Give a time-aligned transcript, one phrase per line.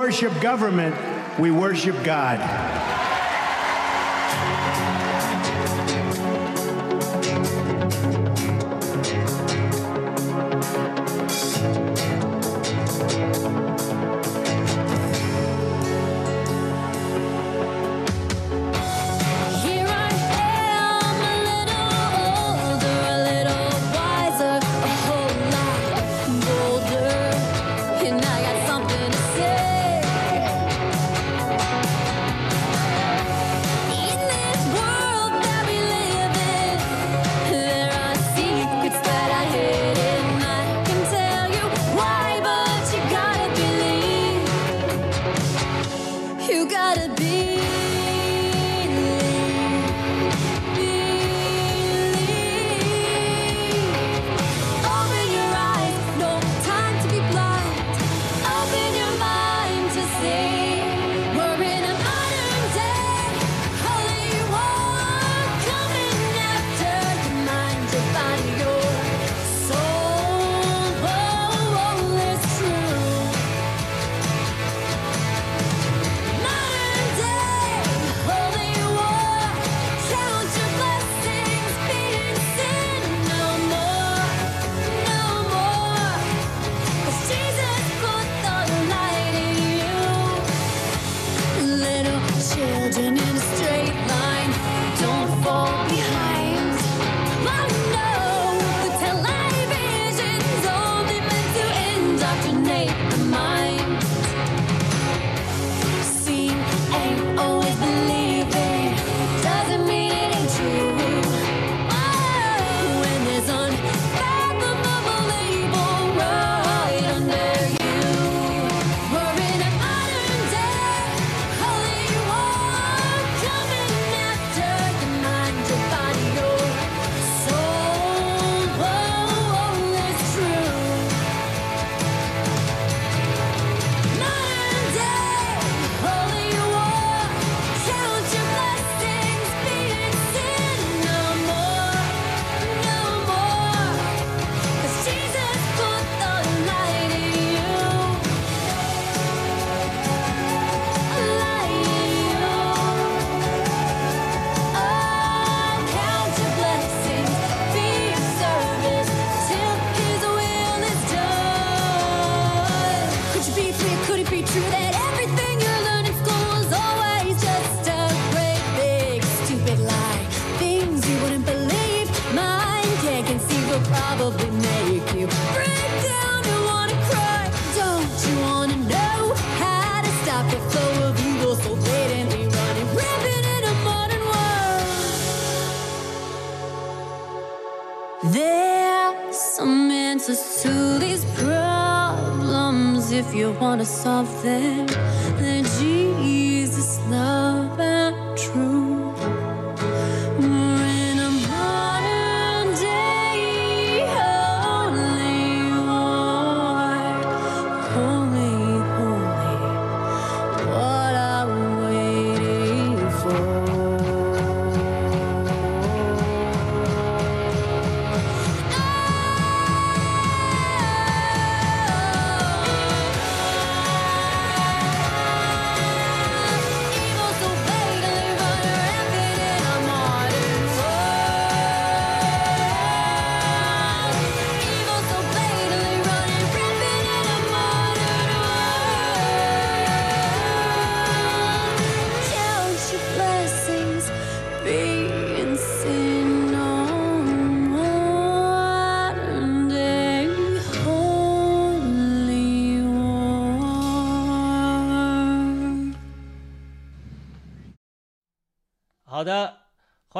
[0.00, 0.96] worship government,
[1.38, 2.69] we worship God.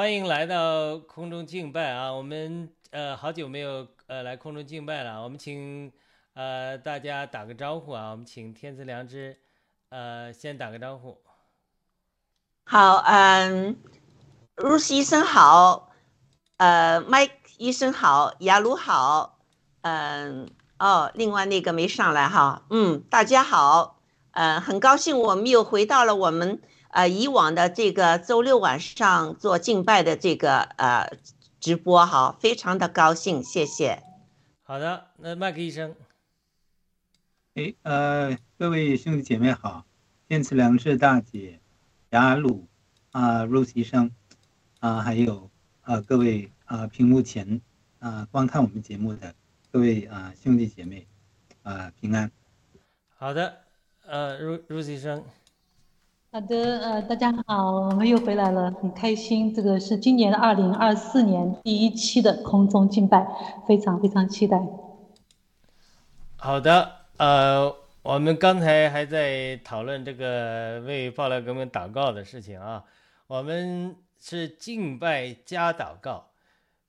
[0.01, 5.91] 欢迎来到空中敬拜啊我们呃好久没有呃来空中敬拜了我们请
[6.33, 9.37] 呃大家打个招呼啊我们请天赐良知
[9.89, 11.21] 呃先打个招呼。
[12.63, 13.77] 好嗯
[14.55, 15.91] 露西医生好
[16.57, 19.37] 呃麦克医生好雅鲁好
[19.81, 20.49] 嗯
[20.79, 24.01] 哦另外那个没上来哈嗯大家好
[24.31, 26.59] 嗯很高兴我们又回到了我们
[26.91, 31.17] 呃，以往的这个周六晚上做敬拜的这个呃
[31.59, 34.03] 直播哈，非常的高兴，谢谢。
[34.63, 35.95] 好的，那麦克医生。
[37.55, 39.85] 哎，呃，各位兄弟姐妹好，
[40.27, 41.59] 天赐良知大姐，
[42.09, 42.67] 雅鲁，
[43.11, 44.11] 啊，入医生，
[44.79, 45.49] 啊，还有
[45.81, 47.61] 啊各位啊屏幕前
[47.99, 49.33] 啊观看我们节目的
[49.71, 51.07] 各位啊兄弟姐妹，
[51.63, 52.29] 啊平安。
[53.17, 53.57] 好的，
[54.05, 55.23] 呃，入入席生。
[56.33, 59.53] 好的，呃，大家好，我们又回来了，很开心。
[59.53, 63.27] 这个是今年的二零二四年第一期的空中敬拜，
[63.67, 64.57] 非常非常期待。
[66.37, 72.81] 好的，呃，我们刚才还在讨论这个为爆料革命祷告的事情啊，
[73.27, 76.29] 我们是敬拜加祷告。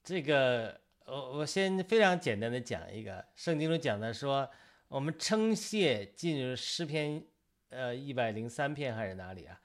[0.04, 4.48] 这个，我我先非常简单的讲一个，圣经中讲的说，
[4.86, 7.24] 我们称谢进入诗篇，
[7.72, 9.58] 呃，一百零三篇还是哪里啊？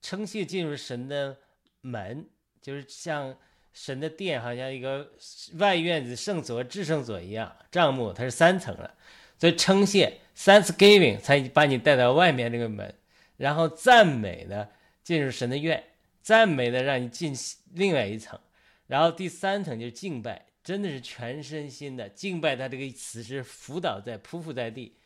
[0.00, 1.36] 称谢进入神的
[1.82, 2.26] 门，
[2.60, 3.36] 就是像
[3.72, 5.12] 神的殿，好像一个
[5.58, 8.96] 外院子圣所、至圣所一样，帐幕它是三层的。
[9.38, 12.94] 所以称谢 Thanksgiving 才把你带到外面这个门，
[13.36, 14.68] 然后赞美呢
[15.02, 15.82] 进入神的院，
[16.20, 17.34] 赞美呢让你进
[17.72, 18.38] 另外一层，
[18.86, 22.56] 然后第三层就是敬拜，真的是全身心的敬拜。
[22.56, 24.96] 他这个词是伏倒在匍匐在地，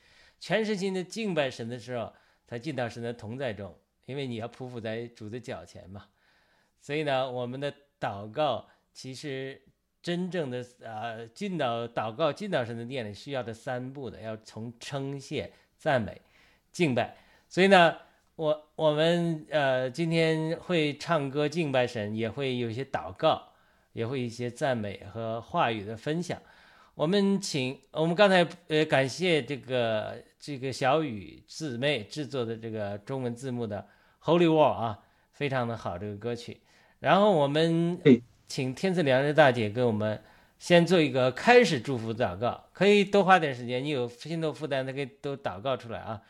[0.41, 2.13] 全身心的敬拜神的时候，
[2.47, 3.75] 才进到神的同在中，
[4.07, 6.07] 因为你要匍匐在主的脚前嘛。
[6.81, 9.63] 所以呢，我们的祷告其实。
[10.05, 16.21] 真正的呃进到祷告进到神的殿里需要的三步的，要从称谢、赞美、
[16.71, 17.17] 敬拜。
[17.49, 17.97] 所以呢，
[18.37, 23.55] 我我们呃今天会唱歌敬拜神，也会有一些祷告，
[23.95, 26.39] 也会一些赞美和话语的分享。
[26.95, 33.87] 我们请我们刚才呃感谢这个这个小雨姊妹制作的这个中文字幕的
[34.25, 34.99] 《Holy War》啊，
[35.33, 36.61] 非常的好这个歌曲。
[37.01, 38.01] 然后我们。
[38.47, 40.23] 请天赐良知大姐给我们
[40.59, 43.83] 先做一个开始祝福祷告，可以多花点时间。
[43.83, 46.23] 你有心头负担的可以都祷告出来啊！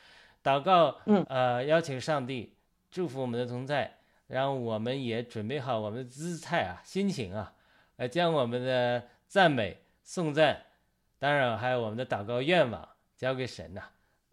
[0.42, 2.54] 祷告，嗯，呃，邀请上帝
[2.88, 3.96] 祝福我们的同在，
[4.28, 7.52] 然后我们也准备好我们的姿态啊、心情啊，
[7.96, 10.62] 来将我们的赞美、颂赞，
[11.18, 13.80] 当然还有我们的祷告愿望交给神呐，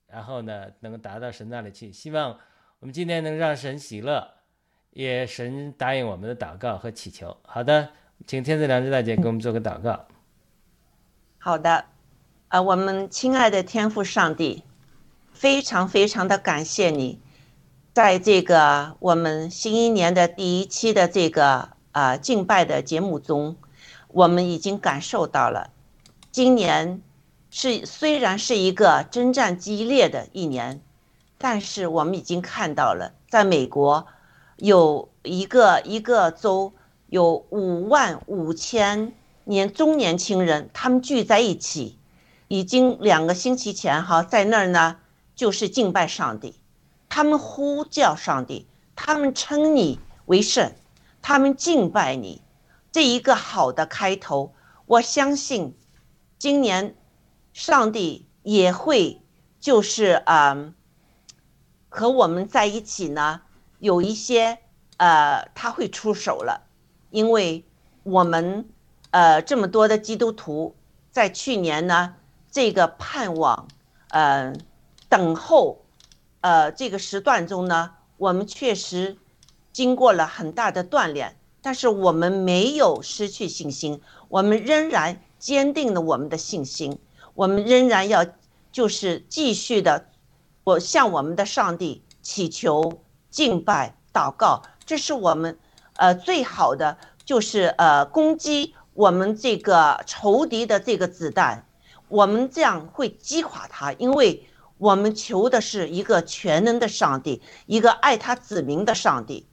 [0.06, 1.91] 然后呢，能够达到神那里去。
[1.91, 2.38] 希望
[2.79, 4.35] 我们今天能让神喜乐。
[4.94, 7.38] 也神答应我们的祷告和祈求。
[7.44, 7.91] 好的，
[8.27, 10.06] 请天赐良知大姐给我们做个祷告。
[11.38, 11.85] 好的，
[12.50, 14.65] 呃，我们亲爱的天父上帝，
[15.31, 17.21] 非常非常的感谢你，
[17.94, 23.56] 在这个我们新一年的第一期的这个呃敬拜的节目中，
[24.13, 25.71] 我们已经感受到了，
[26.31, 27.01] 今年
[27.49, 30.81] 是虽然是一个征战激烈的一年，
[31.37, 34.07] 但是我们已经看到了，在美国。
[34.57, 36.71] 有一个一个州
[37.07, 39.11] 有五万五千
[39.43, 41.97] 年中年轻人，他们聚在一起，
[42.47, 44.97] 已经两个星期前哈，在那儿呢，
[45.35, 46.59] 就是敬拜上帝，
[47.09, 50.71] 他们呼叫上帝，他们称你为圣，
[51.23, 52.43] 他们敬拜你，
[52.91, 54.53] 这一个好的开头，
[54.85, 55.77] 我相信，
[56.38, 56.95] 今年，
[57.53, 59.21] 上帝也会
[59.61, 60.73] 就是嗯，
[61.88, 63.41] 和我们在一起呢。
[63.79, 64.59] 有一些，
[64.97, 66.67] 呃，他会出手了，
[67.09, 67.65] 因为
[68.03, 68.69] 我们，
[69.09, 70.75] 呃，这么多的基督徒
[71.09, 72.13] 在去年呢，
[72.51, 73.67] 这个盼望，
[74.09, 74.53] 呃，
[75.09, 75.83] 等候，
[76.41, 79.18] 呃，这个时段中呢，我们确实
[79.73, 86.97] 经过了很大的锻炼，但是我们没有失去信心，我们仍然坚定了我们的信心，
[87.33, 88.25] 我们仍然要
[88.71, 90.06] 就是继续的，
[90.63, 93.01] 我向我们的上帝祈求。
[93.31, 95.57] 敬拜、祷告，这是我们，
[95.95, 101.65] 呃，最好的就是呃攻击我们这个仇敌的这个子弹，
[102.09, 104.45] 我们这样会击垮他，因为
[104.77, 109.47] 我们求的是一个全能的上帝，一个爱他子民的上帝。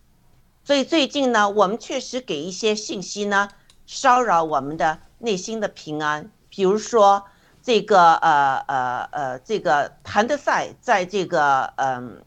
[0.69, 3.49] 所以最近呢，我们确实给一些信息呢，
[3.87, 7.25] 骚扰我们的内心的平安，比如说
[7.63, 12.23] 这个呃呃呃，这个谭德赛在这个嗯。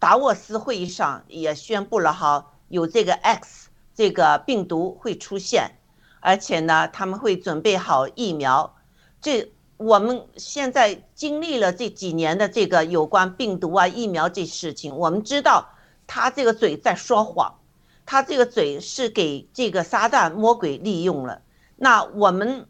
[0.00, 5.70] 达沃斯会议上也宣布了哈，有这个 X 这个病毒会出现，
[6.18, 8.74] 而且呢，他们会准备好疫苗。
[9.20, 15.68] 这我们现在经历了这几年的这个有关病毒啊疫苗这事情，我们知道
[16.06, 17.60] 他这个嘴在说谎，
[18.04, 21.42] 他这个嘴是给这个撒旦魔鬼利用了。
[21.76, 22.68] 那我们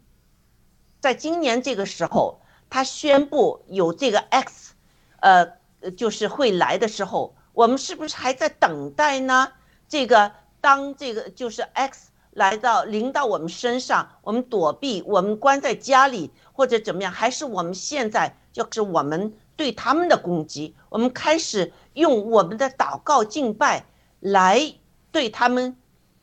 [0.99, 4.73] 在今年这个时候，他宣布有这个 X，
[5.21, 5.57] 呃。
[5.95, 9.53] 就是会来的时候，我们是不是还在等待呢？
[9.87, 17.13] 这个当这个就是 X 来到临到我们身上，我们躲避，我们关在家里或者怎么样？
[17.13, 23.85] 还是我们现在就是我们对他们的攻击，我们开始用我们的祷告敬拜
[24.21, 24.75] 来
[25.11, 25.75] 对他们，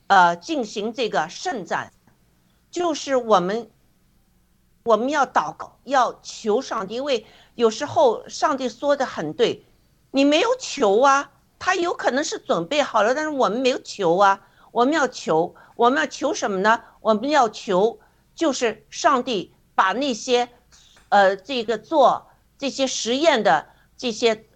[0.06, 1.92] 呃，进行这个圣战，
[2.70, 3.68] 就是我们
[4.84, 7.26] 我们要祷告，要求上帝，因为
[7.56, 9.64] 有时候上帝说的很对，
[10.12, 16.80] 你没有求啊，他有可能是准备好了，但是我们没有求啊，我们要求，我们要求什么呢？
[17.00, 17.98] 我们要求
[18.34, 20.48] 就是上帝把那些，
[21.08, 22.26] 呃，这个做
[22.58, 24.46] 这些实验的这些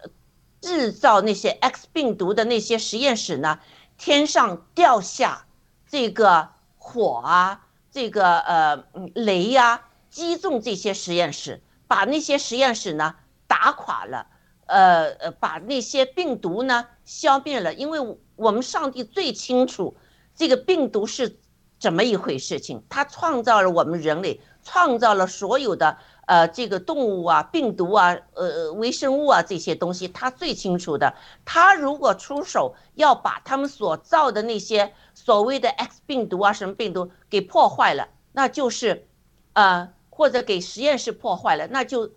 [0.61, 3.61] 制造那些 X 病毒的那些实验室呢，
[3.97, 5.47] 天上掉下
[5.88, 13.14] 这个火啊，这个呃雷呀、击中这些实验室，把那些实验室呢
[13.47, 14.26] 打垮了，
[14.67, 17.73] 呃呃，把那些病毒呢消灭了。
[17.75, 19.97] 因为我们上帝最清楚
[20.35, 21.38] 这个病毒是
[21.78, 31.14] 怎么一回事情，他创造了我们人类，创造了所有的呃这个动物啊、病毒啊、呃微生物啊这些东西，他最清楚的。
[31.47, 39.06] 他如果出手要把他们所造的那些所谓的 X 病毒啊、什么病毒给破坏了，那就是，
[39.54, 42.11] 呃，或者给实验室破坏了，那就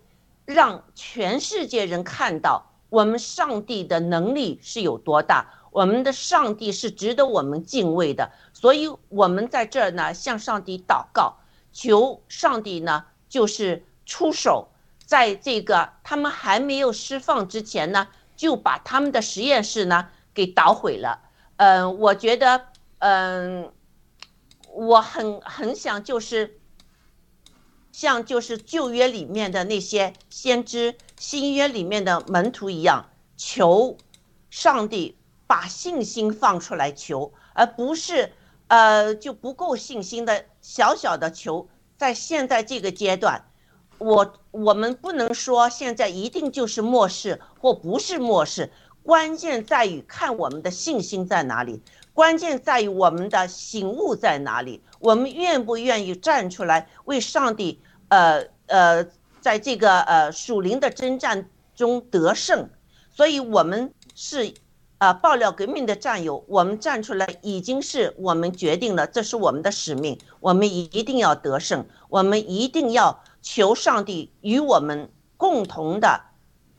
[0.44, 8.30] 让全世界人看到我们上帝的能力是有多大，我们的上帝是值得我们敬畏的。
[8.52, 11.36] 所以，我们在这儿呢，向上帝祷告，
[11.72, 14.68] 求上帝呢，就是出手，
[15.04, 21.20] 在这个他们还没有释放之前呢，就把他们的实验室呢给捣毁了。
[21.56, 22.66] 嗯、我觉得，
[22.98, 23.72] 嗯、
[24.72, 26.58] 我很很想就是。
[27.94, 33.98] 像就是旧约里面的那些先知，新约里面的门徒一样，求
[34.48, 38.32] 上帝把信心放出来求，而不是
[38.68, 41.68] 呃就不够信心的小小的求。
[41.98, 43.44] 在现在这个阶段，
[44.02, 48.70] 我我们不能说现在一定就是末世或不是末世，
[49.02, 51.80] 关键在于看我们的信心在哪里，
[52.12, 59.06] 关键在于我们的醒悟在哪里，我们愿不愿意站出来为上帝，呃呃，
[59.40, 62.68] 在这个呃属灵的征战中得胜，
[63.10, 64.54] 所以我们是。
[65.02, 76.22] 啊，爆料革命的战友，我们站出来已经是我们决定了，这是我们的使命，我们一定要得胜，我们一定要求上帝与我们共同的，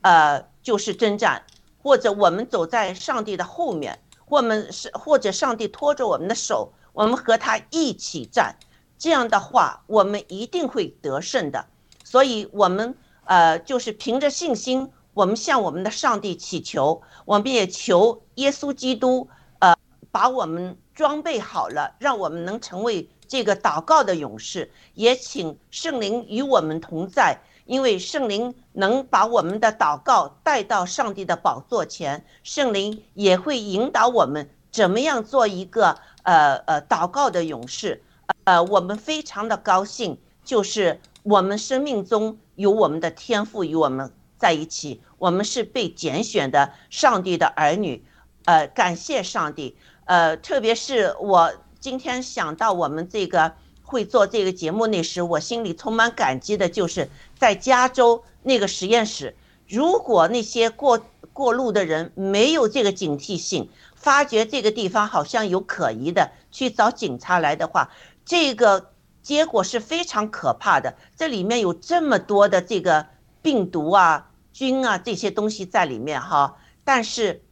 [0.00, 1.44] 呃，就是征战，
[1.82, 8.56] 或者我们走在上帝的后面，我们是或者上帝拖着我们的手，我们和他一起战，
[8.98, 11.66] 这样的话，我们一定会得胜的。
[12.02, 14.90] 所以，我们呃，就是凭着信心。
[15.14, 19.28] 我们向我们的上帝祈求，我们也求耶稣基督，
[19.60, 19.72] 呃，
[20.10, 24.70] 把我们装备好了，让我们能成为这个祷告的勇士。
[24.94, 38.00] 也请圣灵与我们同在，因为圣灵能把我们的祷告带到上帝的宝座前，圣灵也会引导我们怎么样做一个呃呃祷告的勇士。
[38.44, 44.12] 呃，我们非常的高兴，就是我们生命中有我们的天赋与我们。
[44.36, 48.04] 在一起，我们是被拣选的上帝的儿女，
[48.44, 49.74] 呃，感谢上帝，
[50.04, 51.50] 呃，特别是我
[51.84, 59.36] 今天想到我们这个会做这个节目那时，我心里充满感激的，就是在加州那个实验室，
[59.68, 60.98] 如果那些过
[61.34, 67.90] 过路的人没有这个警惕性，发觉这个地方好像有可疑的，去找警察来的话，
[68.24, 70.96] 这个结果是非常可怕的。
[71.14, 73.08] 这里面有这么多的这个
[73.42, 74.30] 病毒啊。
[74.54, 77.42] 菌啊，这些东西在里面哈，但是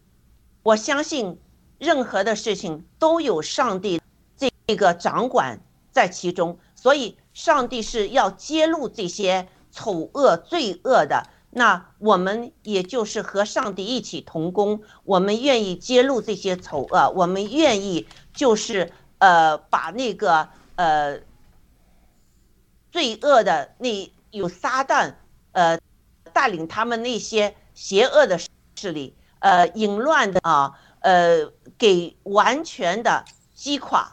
[0.63, 1.39] 我相信
[1.79, 4.01] 任何的事情都有上帝
[4.67, 11.27] 这个掌管在其中，所以上帝是要揭露这些丑恶罪恶的。
[11.51, 21.21] 那我们也就是和上帝一起同工，我们愿意揭露这些丑恶，我们愿意就是呃把那个呃
[22.91, 25.15] 罪恶的那有撒旦
[25.53, 25.79] 呃。
[26.35, 28.41] 带领他们那些邪恶的
[28.75, 33.23] 势力，呃，淫乱的啊，呃，给完全的
[33.55, 34.11] 击垮，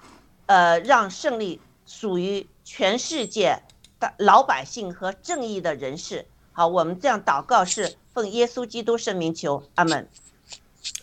[0.49, 3.55] 呃，让胜利属于全世界
[3.99, 6.25] 的老百姓和正义的人士。
[6.51, 10.09] 好，我们这样祷告是奉耶稣基督圣名求，阿门。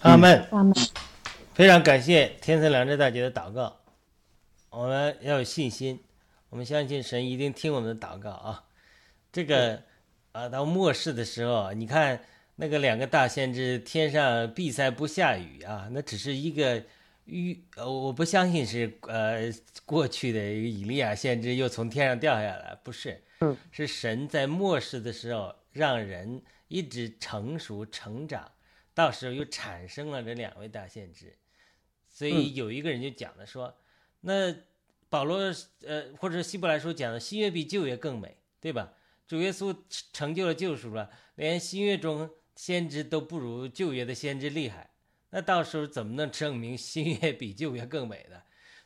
[0.01, 0.45] 阿门。
[0.51, 0.75] 阿门。
[1.55, 3.77] 非常感谢天赐良知大姐的祷告，
[4.71, 6.03] 我们要有信心，
[6.51, 8.65] 我们相信神一定听我们的祷告啊。
[9.31, 9.81] 这个。
[10.33, 12.21] 啊，到末世的时候，你看
[12.57, 16.83] 那个两个大先知，天上闭塞不下雨啊，那只是一个
[17.27, 19.53] 预，呃，我不相信是呃
[19.85, 28.51] 过去的一个以利亚先知又从天上掉下来，不是，嗯，是神在末世的时候让人一直成熟成长，
[28.95, 31.37] 到时候又产生了这两位大先知。
[32.09, 33.77] 所以有一个人就讲了说，
[34.23, 34.55] 那
[35.09, 35.39] 保罗
[35.85, 38.95] 呃或者希伯来书讲的新约比旧约更美，对吧？
[39.29, 39.77] 主耶稣
[40.13, 44.91] 成就了救赎了，连新约中先知都不如旧约的先知厉害，
[45.37, 48.39] 那到时候怎么能证明新月比旧月更美呢？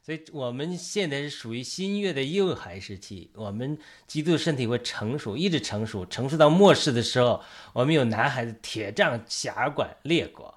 [0.02, 3.78] 所以我们现在是属于新月的幼孩时期，我们
[4.08, 7.40] 基督身体会成熟，一直成熟，成熟到末世的时候，
[7.72, 10.52] 我们有男孩子铁杖辖管列国，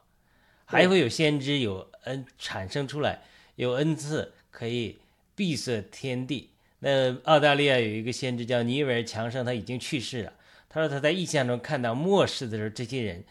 [0.66, 3.22] 还会有先知有恩产生出来，
[3.56, 4.98] 有恩赐可以
[5.36, 6.50] 闭塞天地。
[6.80, 10.34] 那澳大利亚有一个先知叫尼维尔强生，他已经去世了。
[10.68, 13.24] 他说他在异象中看到末世的时候，这些人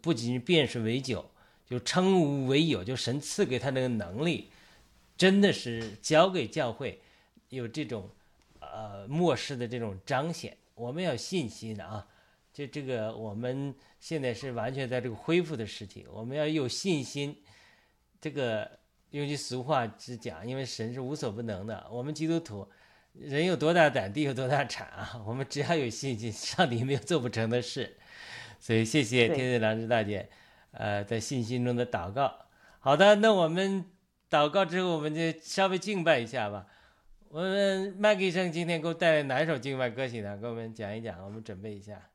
[0.00, 1.28] 不仅是变水为酒，
[1.66, 4.50] 就称无为有，就神赐给他那个能力。
[5.16, 7.00] 真的是交给教会，
[7.48, 8.10] 有这种
[8.60, 12.06] 呃末世的这种彰显，我们要有信心的啊！
[12.52, 17.36] 就这个，我们现在是完全在这个恢复的时期，我们要有信心。
[18.20, 18.78] 这个
[19.10, 22.68] 用句俗话之讲，因为神是无所不能的，我们基督徒
[23.12, 25.20] 人有多大胆，地有多大产啊！
[25.26, 27.96] 我们只要有信心，上帝没有做不成的事。
[28.58, 30.28] 所以谢谢对天赐良知大姐，
[30.72, 32.46] 呃，在信心中的祷告。
[32.80, 33.84] 好的，那我们。
[34.28, 36.66] 祷告之后，我们就稍微敬拜一下吧。
[37.28, 40.36] 我们麦克医生今天给我带来哪首敬拜歌曲呢？
[40.38, 42.10] 给我们讲一讲，我们准备一下。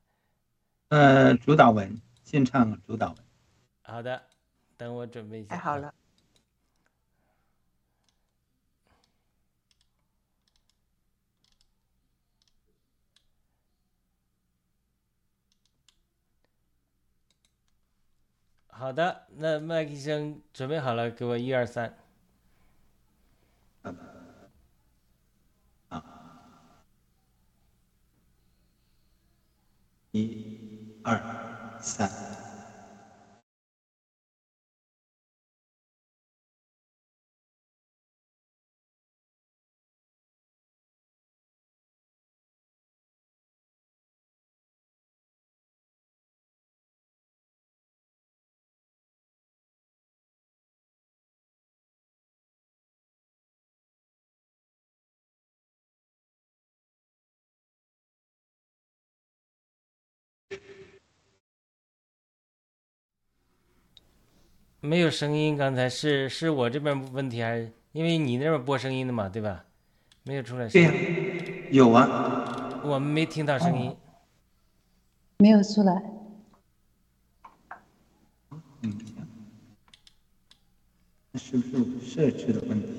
[0.90, 3.18] 呃，主导文，献唱主导文。
[3.84, 4.22] 好的，
[4.76, 5.56] 等我准备一下。
[5.56, 5.94] 太好了。
[18.82, 21.96] 好的，那麦克医生准备好了，给我一二三。
[30.12, 32.41] 一、二、三。
[64.84, 69.64] 没有声音，刚才是是我这边问题还是因为你那边播声音的嘛，对吧？
[70.24, 73.96] 没有出来声对呀音，，有啊，我们没听到声音。
[75.38, 76.04] 没有出来。
[78.82, 78.98] 嗯，
[81.32, 82.91] 那是不是我设置的问题？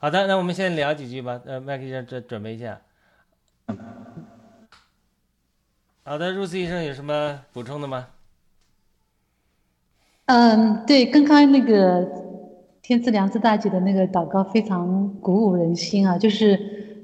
[0.00, 1.40] 好的，那我们先聊几句吧。
[1.44, 2.80] 呃，麦克医生准准备一下。
[6.04, 8.06] 好的，露丝医生有什么补充的吗？
[10.26, 12.06] 嗯，对，刚刚那个
[12.80, 16.16] 天赐良知大姐的那个祷告非常鼓舞人心啊！
[16.16, 16.56] 就是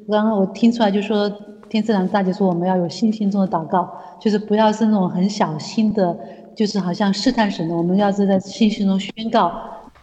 [0.08, 1.28] 刚刚我听出来，就说
[1.68, 6.16] 天赐良知大姐说我们要有信心中的祷告，就是不要是那种很小心的，
[6.54, 9.52] 就是好像试探神的，我们要是在信心中宣告，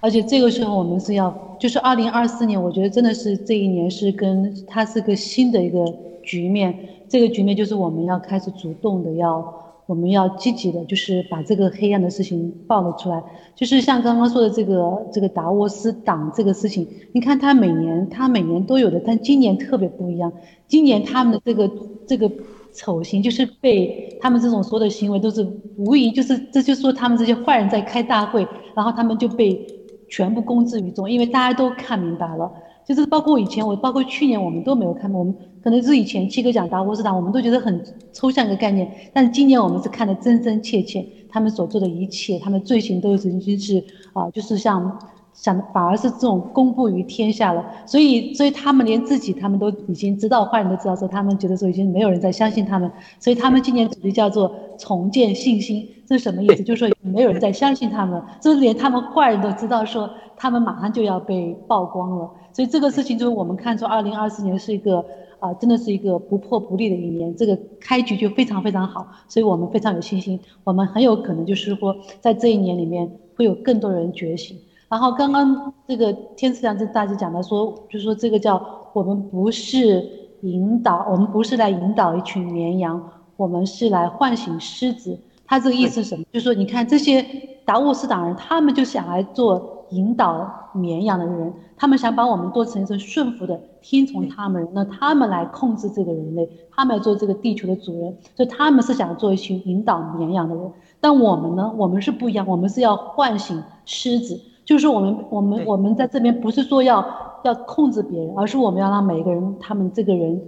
[0.02, 5.86] 而且这个时候我们是要，就是二零二四年，我觉得真的是这一年是跟它是个新的一个
[6.22, 9.62] 局面，这个局面就是我们要开始主动的要。
[9.88, 13.22] 我们要积极的，就是把这个黑暗的事情暴露出来。
[13.54, 20.32] 就是像刚刚说的这个这个达沃斯党这个事情，你看他每年他每年都有的，但今年特别不一样。
[20.66, 21.70] 今年他们的这个
[22.08, 22.32] 这个
[22.74, 29.68] 丑行，就是被他们这种所有的行为都是无疑，就是这就说他们这些坏人在开大会，然后他们就被
[30.12, 32.52] 全部公之于众，因为大家都看明白了。
[32.84, 45.00] 就是包括以前我，包括去年我们都没有看，我们可能是以前七个讲达沃斯党，我们都觉得很抽象一个概念，但是今年我们是看得真真切切，他们所做的一切，他们罪行都已经是啊、就是像
[45.34, 56.64] 想的反而是这种公布于天下了，所以所以他们连自己他们都已经知道，坏人都知道说他们觉得说已经没有人再相信他们，所以他们今年主题叫做重建信心，这是什么意思？
[56.64, 62.30] 就是说没有人再相信他们，就是连他们坏人都知道说他们马上就要被曝光了。
[62.54, 65.04] 所以这个事情就是我们看出，二零二四年是一个
[65.40, 74.56] 啊、真的是一个不破不立的一年，这个开局就非常非常好，所以我们非常有信心，我们很有可能就是说，在这一年里面会有更多人觉醒。
[74.92, 80.06] 然后刚刚这个天赐良知大姐讲的说，就是说这个叫我们不是
[80.42, 83.02] 引导，我们不是来引导一群绵羊，
[83.38, 85.18] 我们是来唤醒狮子。
[85.48, 86.26] 他这个意思是什么？
[86.34, 87.26] 就是说，你看这些
[87.64, 100.70] 达沃斯党人，他们就想来做引导绵羊的人，他们想把我们做成一种顺服的、听从他们人，那他们来控制这个人类，他们要做这个地球的主人，所以他们是想做一群引导绵羊的人。
[101.00, 107.04] 但我们呢，我们是不一样，我们是要唤醒狮子，就是我们我们我们在这边不是说要
[107.44, 110.42] 要控制别人，而是我们要让每一个人他们这个人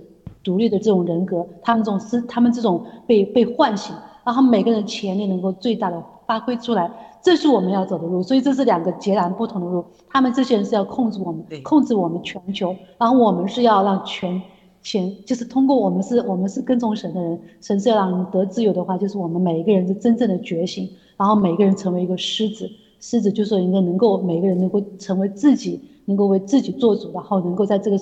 [0.43, 6.89] 独立的这种人格，他们这种是他们这种被被唤醒，让他们每个人潜力能够最大的发挥出来，
[7.21, 8.21] 这是我们要走的路。
[8.21, 9.83] 所以这是两个截然不同的路。
[10.09, 14.39] 他们这些人是要控制我们，控制我们全球，然后我们是要让全
[14.83, 22.69] 全就是通过我们是我们是跟从神的人，神是要让人得自由的话，就是我们每一个人的真正的觉醒，然后每个人成为一个狮子。
[23.03, 27.99] 狮子就是一个能够每个人能够成为自己，能够为自己做主，然后能够在这个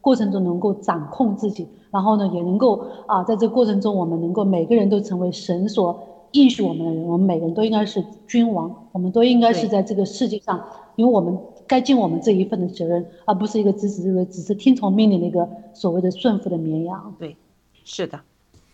[0.00, 10.64] 过程中能够掌控自己，然后呢也能够啊，在这个过程中我们能够每个人都成为神所应许我们的人，我们每个人都应该是君王，我们都应该是在这个世界上，
[10.94, 11.36] 因为我们
[11.66, 17.12] 该尽我们这一份的责任，而不是一个只只是只是听从命令的一个所谓的顺服的绵羊。
[17.18, 17.36] 对，
[17.84, 18.20] 是的，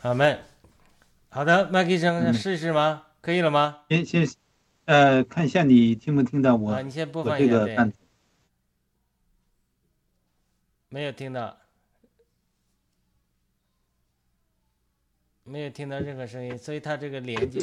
[0.02, 0.36] 阿门。
[1.30, 3.04] 好的，麦克医生，试一试吗？
[3.22, 3.78] 可以了吗？
[3.88, 4.28] 先先，
[4.90, 7.92] 呃，看一下你听没听到我啊，你先播放一下，对，这个。
[10.88, 11.56] 没有听到，
[15.44, 17.60] 没有听到任何声音，所以它这个连接。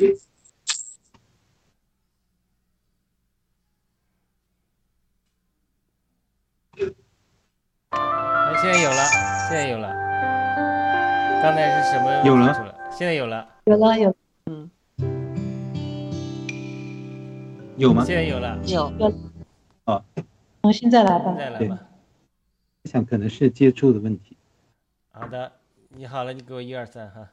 [7.90, 9.04] 哎，现在有了，
[9.50, 9.94] 现在有了。
[11.44, 12.24] 刚才是什么？
[12.26, 14.16] 有了，现在有了，有了有
[17.78, 18.04] 有吗？
[18.04, 18.92] 现在有了，有
[19.86, 20.04] 哦
[20.64, 21.38] 重新再来吧现。
[21.38, 21.88] 在来吧。
[22.84, 24.36] 我想可能是接触的问题。
[25.12, 25.52] 好的，
[25.90, 27.30] 你好了，你给我一二三哈。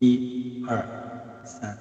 [0.00, 1.76] 一二三，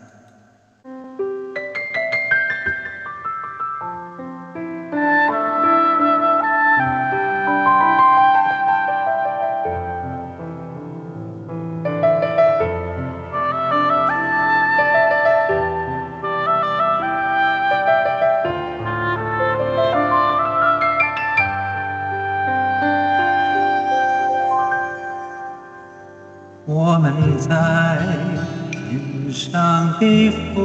[30.00, 30.58] 的福，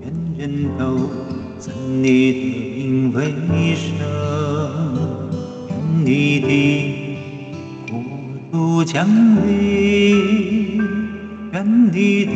[0.00, 0.04] 人
[0.38, 0.42] 人
[0.78, 0.82] 都
[1.58, 2.38] 尊你的
[2.76, 3.18] 名为
[3.74, 3.88] 圣，
[5.68, 5.70] 愿
[6.04, 6.48] 你的
[7.90, 7.92] 国
[8.52, 9.06] 度降
[9.46, 10.80] 临，
[11.52, 11.54] 愿
[11.92, 12.30] 你的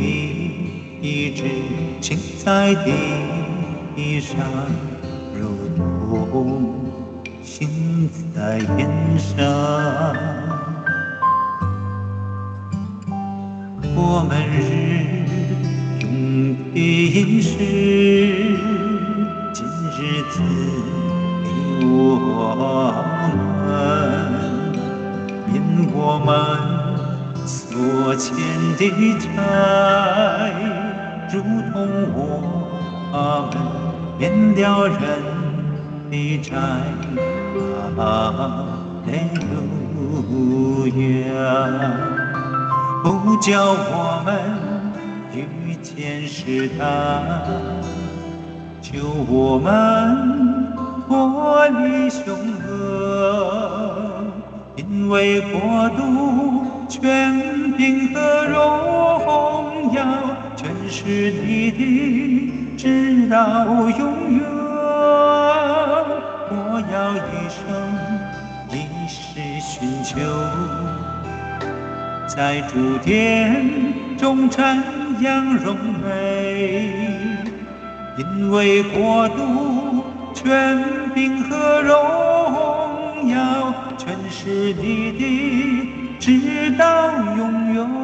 [1.01, 1.43] 意志
[2.01, 4.37] 行在地上，
[34.55, 34.99] 了人
[36.11, 36.51] 的债。
[37.97, 38.03] 哈
[39.07, 39.13] 利
[39.95, 41.33] 路亚。
[43.03, 44.35] 不叫我们
[45.35, 46.83] 遇见试探，
[48.81, 48.91] 救
[49.29, 49.69] 我们
[51.07, 52.35] 脱离凶
[52.67, 54.25] 恶，
[54.77, 58.55] 因为国度、权柄和荣
[59.93, 60.03] 耀，
[60.57, 61.79] 全是你的，
[63.35, 63.41] 到
[63.91, 64.41] 永远。
[66.51, 66.55] 我
[66.93, 67.59] 要一生
[68.71, 68.73] 一
[69.09, 69.19] 世
[69.61, 70.15] 寻求。
[72.29, 74.79] 在主殿中瞻
[75.21, 76.07] 仰荣美，
[78.19, 80.79] 因为国度、权
[81.13, 85.21] 柄和荣耀，全是你的，
[86.21, 88.04] 直到永远。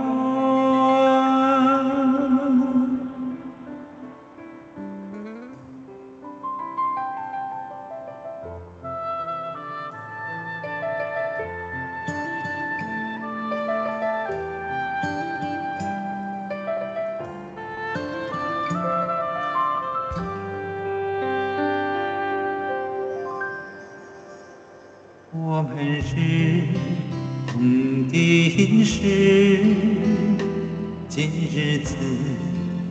[31.53, 31.97] 日子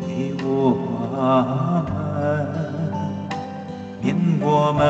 [0.05, 0.75] 给我
[1.87, 1.91] 们，
[4.01, 4.81] 免我们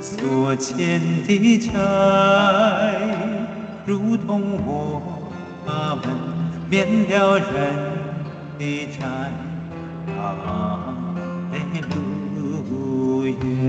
[0.00, 1.72] 所欠的债，
[3.84, 5.02] 如同我
[6.04, 6.06] 们
[6.70, 7.44] 免了人
[8.56, 8.62] 的
[8.98, 9.02] 债。
[10.16, 10.36] 哈
[11.52, 13.26] 利路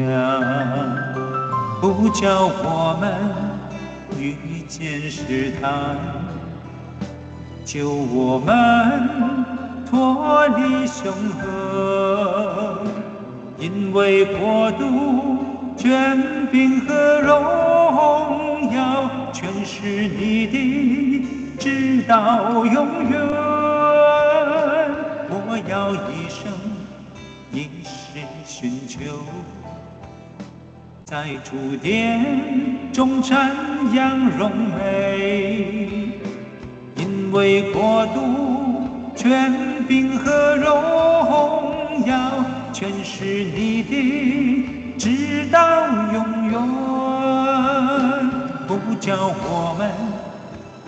[0.07, 0.09] 亚，
[1.81, 3.03] 不叫我们
[4.17, 5.65] 遇见试探，
[7.65, 8.53] 救我们
[9.89, 12.85] 脱离凶恶，
[13.57, 15.39] 因为国度、
[15.75, 23.19] 权柄和荣耀全是你的，直到永远。
[25.27, 26.47] 我要一生
[27.51, 28.99] 一世寻求，
[31.03, 33.49] 在主殿中瞻
[33.95, 36.04] 仰荣美，
[37.25, 46.61] 因为国度、权柄和荣耀全是你的，直到永远。
[48.67, 49.89] 不叫我们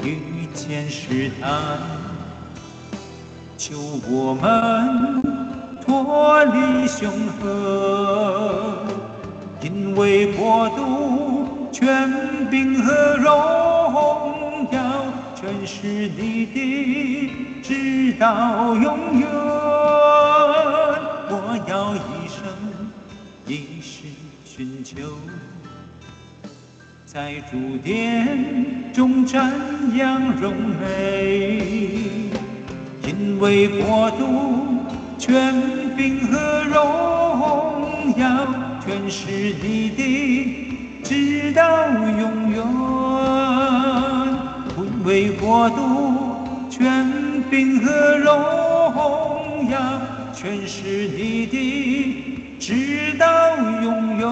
[0.03, 1.49] 遇见试探。
[3.57, 3.75] 求
[4.07, 5.23] 我们
[5.83, 8.85] 脱离凶恶，
[9.63, 14.79] 因为国度、权柄和荣耀
[15.39, 15.85] 全是
[16.17, 19.27] 你的，直到永远。
[21.29, 21.31] 我
[21.69, 22.41] 要一生
[23.45, 24.07] 一世
[24.43, 24.97] 寻求，
[27.05, 29.51] 在主殿中瞻
[29.95, 32.01] 仰荣美。
[33.03, 34.83] 因为国度、
[35.19, 35.53] 权
[35.95, 38.25] 柄和荣耀
[38.83, 39.29] 全是
[39.61, 40.01] 你的，
[41.03, 42.57] 直到永远。
[45.07, 50.01] 因为国度、权柄和荣耀
[50.33, 54.27] 全是你的，直到永远。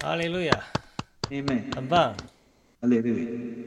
[0.00, 0.58] 哈利路亚，
[1.74, 2.14] 很棒。
[2.80, 3.65] 哈利路亚。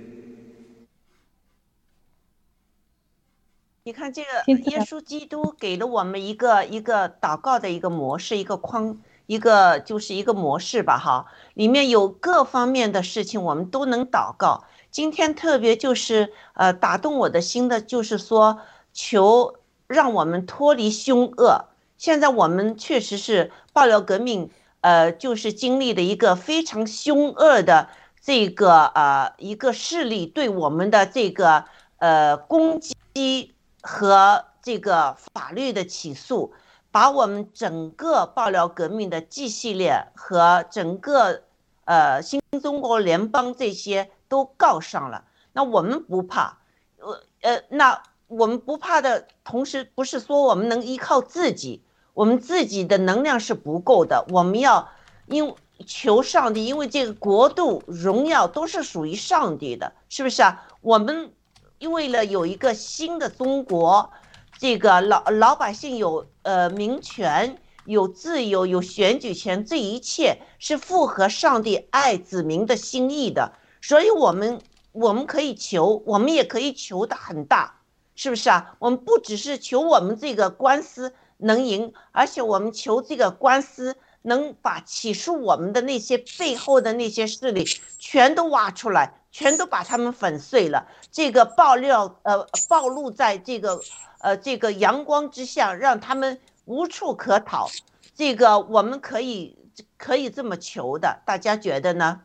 [3.90, 11.26] 你看这个耶稣基督给了我们一个一个祷告的一个模式，一个框，一个就是一个模式吧，哈，
[11.56, 14.64] 里面有各方面的事情我们都能祷告。
[14.92, 18.60] 今天特别就是呃打动我的心的，就是说
[18.94, 19.56] 求
[19.88, 21.66] 让我们脱离凶恶。
[21.98, 27.90] 现在我们确实是爆料革命，呃，就是经历的一个非常凶恶的
[28.22, 31.66] 这个呃一个势力对我们的这个
[31.98, 33.56] 呃攻击
[33.92, 36.54] 和这个法律的起诉，
[36.92, 41.42] 把我们整个爆料革命的 G 系列和整个
[41.86, 45.24] 呃新中国联邦这些都告上了。
[45.54, 46.60] 那我们不怕，
[47.00, 51.82] 呃呃，那我们不怕的同时，不是说我们能依靠自己，
[52.14, 54.88] 我们自己的能量是不够的，我们要
[55.26, 55.56] 因
[55.88, 60.68] 求上帝，因为这个国度荣耀都是属于上帝的，是不是啊？
[60.82, 61.34] 我们
[61.80, 64.12] 因为了有一个新的中国，
[64.60, 73.54] 这个老老百姓有呃民权、有自由、有选举权，这一切是符合上帝爱子民的心意的。
[73.82, 74.60] 所以，我们
[74.92, 77.80] 我们可以求，我们也可以求的很大，
[78.14, 78.76] 是不是啊？
[78.80, 87.64] 我们不只是求我们这个官司能赢，而且我们求这个官司能把起诉我们的那些背后的那些势力
[87.98, 90.88] 全都挖出来，全都把他们粉碎了。
[91.12, 93.80] 这个爆料呃暴露在这个
[94.20, 97.68] 呃这个阳光之下，让他们无处可逃。
[98.14, 99.58] 这个我们可以
[99.98, 102.22] 可以这么求的，大家觉得呢？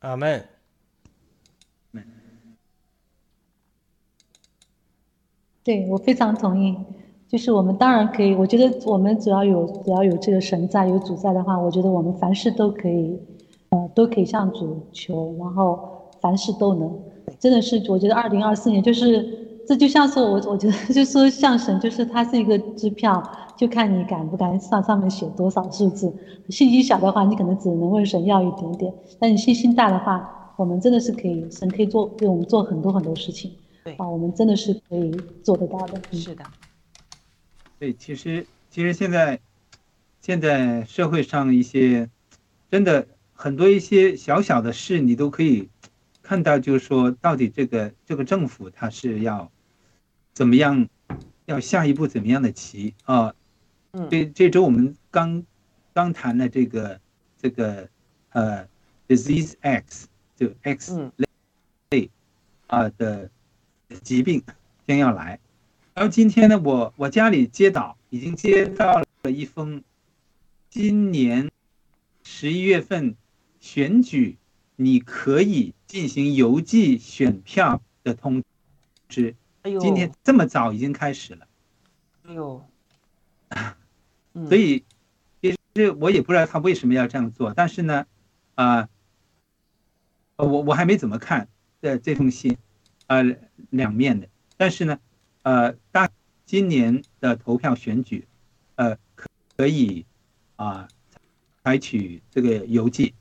[0.00, 0.48] 阿门。
[5.62, 6.76] 对我非常同意，
[7.26, 13.33] 就是我们当然可以，我觉得我们只要有只要有这个神在有主在的话，我觉得我们凡事都可以，呃，
[13.94, 16.98] 都可以向主求，然后凡事都能，
[17.38, 23.22] 真的是我觉得二零二四年就是这就像是我我觉得就说像神就是它是一个支票，
[23.56, 26.12] 就看你敢不敢上上面写多少数字，
[26.48, 33.52] 信心小的话你可能只能问神要一点点，但你信心大的话，我们真的是可以神可以做为我们做很多很多事情。
[33.84, 36.00] 对啊，我们真的是可以做得到的。
[36.10, 36.44] 嗯是的，
[37.78, 39.38] 对，其实其实现在
[40.20, 42.08] 现在社会上一些
[42.70, 45.68] 真的很多一些小小的事，你都可以
[46.22, 49.50] 看到，就是说到底这个这个政府它是要
[50.32, 50.88] 怎么样，
[51.44, 53.34] 要下一步怎么样的棋啊？
[53.92, 55.44] 嗯这这周我们刚
[55.92, 57.00] 刚谈了这个
[57.40, 57.88] 这个
[58.30, 58.66] 呃
[59.06, 61.12] disease X 就 X 嗯
[61.90, 62.10] 类
[62.66, 63.30] 啊的
[64.02, 64.42] 疾病
[64.86, 65.38] 将要来。
[65.94, 69.84] 然后今天呢，我我家里接到已经接到了一封
[70.70, 71.48] 今年
[72.24, 73.14] 十一月份
[73.64, 74.36] 选举
[74.76, 78.44] 你可以进行邮寄选票的通
[79.08, 79.34] 知。
[79.62, 81.48] 哎呦，今天这么早已经开始了，
[82.24, 82.62] 哎呦，
[84.34, 84.46] 嗯。
[84.46, 84.84] 所以
[85.40, 88.06] 其实我也不知道他为什么要这样做，但是呢，
[88.54, 88.86] 啊、
[90.36, 91.48] 呃，我我还没怎么看
[91.80, 92.58] 这这封信，
[93.06, 93.22] 呃，
[93.70, 95.00] 两面的，但是呢，
[95.42, 96.10] 呃，大
[96.44, 98.28] 今年的投票选举，
[98.74, 100.04] 呃，可可以
[100.56, 100.86] 啊、
[101.62, 103.14] 采取这个邮寄，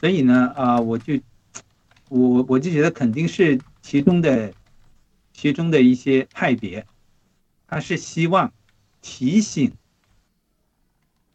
[0.00, 1.20] 所以呢，啊、我就
[2.08, 4.54] 我我就觉得肯定是其中的
[5.32, 6.86] 其中的一些派别，
[7.66, 8.52] 他是希望
[9.00, 9.72] 提醒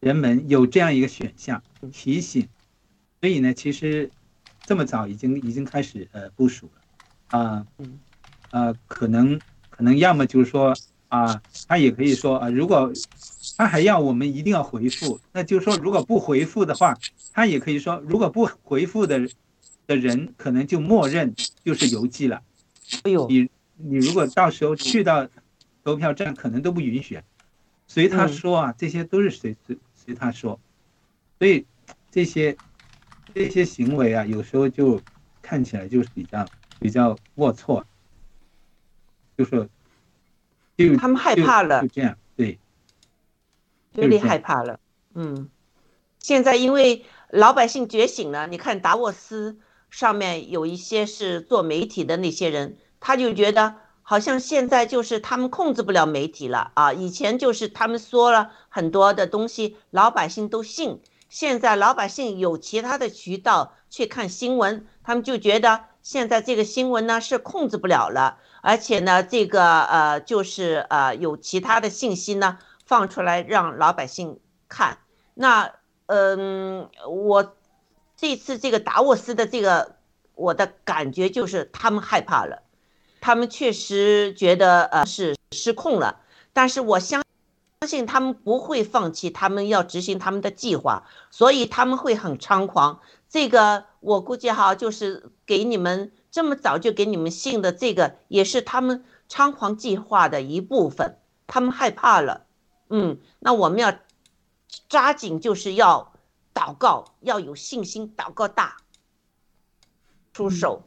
[0.00, 2.48] 人们有这样一个选项，提醒，
[3.20, 4.10] 所以呢，其实
[4.64, 8.00] 这么早已经已经开始呃部署了，啊、嗯。
[8.50, 10.72] 呃，可能可能要么就是说
[11.08, 12.92] 啊、他也可以说啊、如果
[13.56, 16.98] 他还要我们一定要回复，那就是说如果不回复的话，
[17.32, 19.28] 他也可以说如果不回复的
[19.86, 22.42] 的人，可能就默认就是邮寄了。
[23.04, 25.28] 哎呦，你你如果到时候去到
[25.84, 27.20] 投票站，可能都不允许。
[27.86, 30.58] 随他嗯说啊，这些都是随随随他说，
[31.38, 31.64] 所以
[32.10, 32.56] 这些
[33.34, 35.00] 这些行为啊，有时候就
[35.40, 36.44] 看起来就是比较
[36.80, 37.84] 比较龌龊，
[39.36, 39.68] 就是
[40.76, 41.82] 就他们害怕了。
[41.82, 42.12] 就这样。
[42.12, 42.18] 对，
[43.94, 44.78] 有点害怕了。
[45.14, 45.48] 嗯，
[46.18, 49.58] 现在因为老百姓觉醒了，你看达沃斯
[49.90, 61.00] 上面有一些是做媒体的那些人，他就觉得好像现在就是他们控制不了媒体了啊，以前就是他们说了很多的东西，老百姓都信。
[61.30, 74.98] 现在老百姓有其他的渠道去看新闻，他们就觉得现在这个新闻呢是控制不了了，而且呢，这个呃就是呃有其他的信息呢放出来让老百姓看。
[75.34, 75.72] 那
[76.06, 77.56] 嗯，我
[78.16, 79.96] 这次这个达沃斯的这个
[80.34, 82.62] 我的感觉就是他们害怕了，
[83.20, 86.20] 他们确实觉得呃是失控了，
[86.52, 87.22] 但是我相。
[87.80, 93.00] 相信他们不会放弃，他们要执行他们的计划，所以他们会很猖狂。
[93.28, 101.18] 这个我估计哈，就是给你们这么早就给你们信的这个，也是他们猖狂计划的一部分。
[101.46, 102.43] 他们害怕了，
[102.96, 103.92] 嗯，那我们要
[104.88, 106.12] 抓紧，就是要
[106.54, 108.76] 祷告，要有信心，祷告大，
[110.32, 110.84] 出手。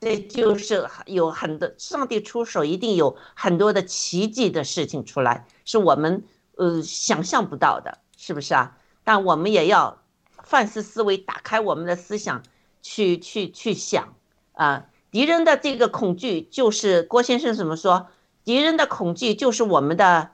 [0.00, 6.24] 这就是有很多上帝出手，一定有很多的奇迹的事情出来，是我们
[6.56, 8.78] 呃想象不到的，是不是啊？
[9.04, 10.02] 但我们也要
[10.42, 12.42] 反思思维，打开我们的思想，
[12.80, 14.14] 去去去想
[14.54, 14.86] 啊。
[15.10, 18.08] 敌人的这个恐惧，就是郭先生怎么说？
[18.44, 20.30] 敌人的恐惧就是我们的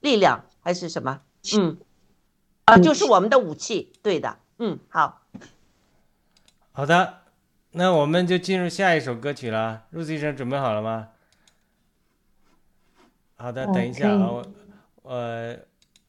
[0.00, 1.22] 力量，还是什么？
[1.56, 1.78] 嗯，
[2.64, 3.92] 啊，就是我们的武器。
[4.02, 5.22] 对的，嗯，好。
[6.72, 7.22] 好的，
[7.72, 9.84] 那我们就进入下一首歌曲了。
[9.90, 11.08] 陆医生准备好了吗？
[13.36, 14.46] 好的，哦等一下啊，我
[15.02, 15.56] 我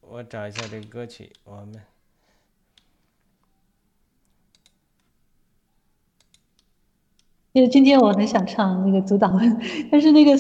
[0.02, 1.82] 我找一下这个歌曲，我们
[7.54, 9.38] 因为今天我很想唱那个阻挡，
[9.92, 10.32] 但是那个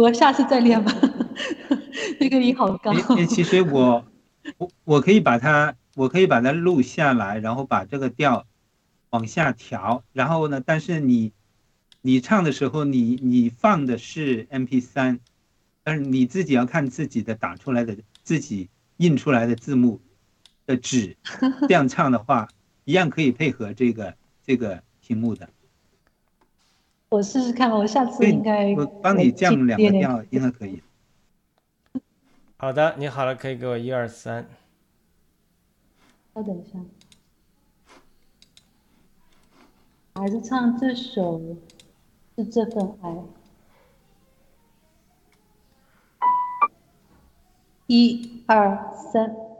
[0.00, 0.92] 我下次再练吧。
[2.20, 2.92] 那个音好高。
[3.26, 4.04] 其实我
[4.58, 8.46] 我我可以把它我可以把它录下来，然后把这个调
[9.10, 11.32] 往下调，然后呢，但是你
[12.02, 15.18] 你唱的时候，你你放的是 MP 3
[15.82, 20.00] 但是你自己要看自己的打出来的自己印出来的字幕
[20.66, 21.16] 的纸，
[21.68, 22.48] 这样唱的话，
[22.84, 25.48] 一样可以配合这个这个屏幕的。
[27.10, 30.82] 我试试看，我下次应该我帮你降两个调，应该可以。
[32.64, 34.48] 好的，你好了，可以给我一二三。
[36.34, 36.78] 稍等一下，
[40.14, 41.58] 还是唱这首
[42.34, 43.14] 是这份爱。
[47.86, 49.53] 一二三。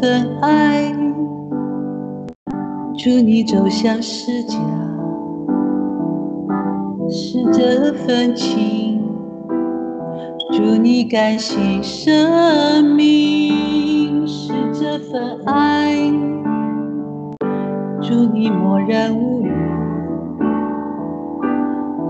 [0.00, 0.92] 份爱
[2.96, 4.56] 祝你走向世界，
[7.10, 9.00] 是这份情。
[10.52, 15.96] 祝你甘心生命，是这份爱。
[18.00, 19.50] 祝你默然无语，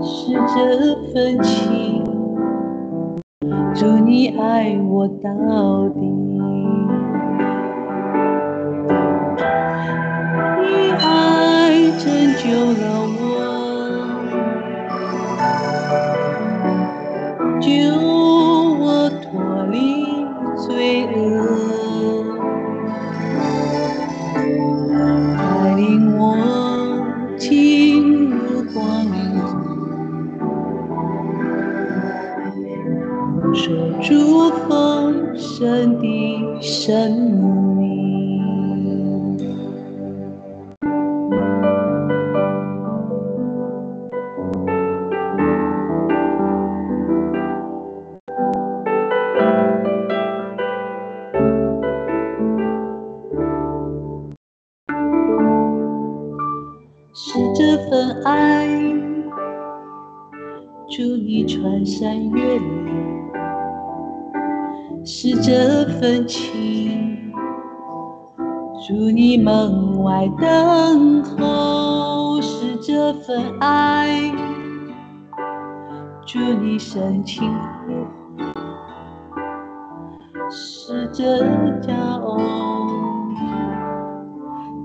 [0.01, 2.03] 是这份情。
[3.73, 6.12] 祝你爱我到底。
[77.03, 77.59] 你深情呼
[78.37, 78.53] 唤；
[80.49, 81.43] 是这
[81.81, 82.39] 骄傲。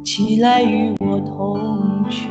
[0.05, 2.29] 起来与我同去。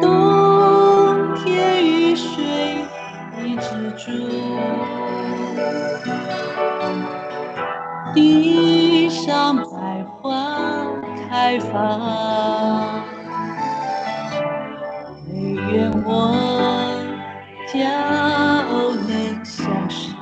[0.00, 2.86] 冬天雨水
[3.44, 4.12] 一直住，
[8.14, 10.86] 地上百花
[11.28, 11.70] 开放。
[15.28, 15.34] 唯
[15.72, 16.59] 愿我
[17.72, 17.78] 脚
[19.06, 20.12] 能相识。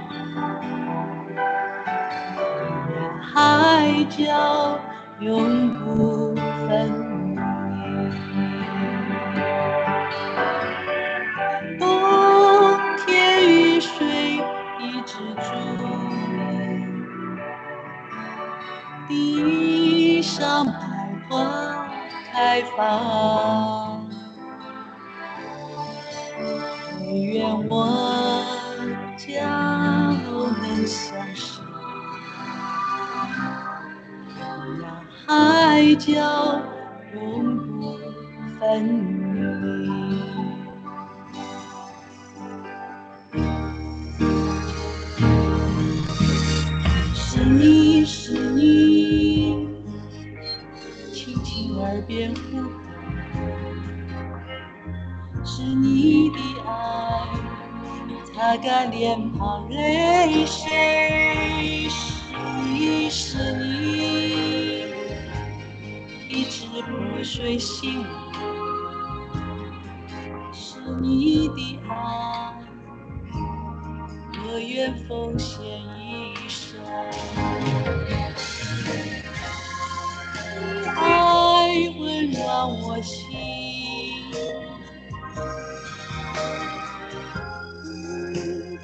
[3.22, 4.78] 海角
[5.20, 6.92] 永不分
[7.34, 7.38] 离。
[11.78, 13.06] 冬天
[13.48, 13.96] 雨水
[14.78, 15.48] 一直住，
[19.08, 20.72] 地上百
[21.30, 21.88] 花
[22.30, 23.67] 开放。
[35.98, 36.62] 角
[37.12, 37.98] 永不
[38.60, 38.64] 分
[39.34, 39.38] 离。
[47.14, 49.68] 是你是你，
[51.12, 52.70] 轻轻耳边呼唤，
[55.44, 56.72] 是你的爱，
[58.34, 61.17] 擦干脸庞泪水。
[67.28, 68.06] 破碎心，
[70.50, 72.54] 是你的爱，
[74.46, 76.80] 我愿奉献一生。
[80.96, 81.68] 爱
[81.98, 83.28] 温暖我心，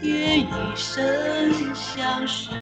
[0.02, 2.60] 愿一生相随。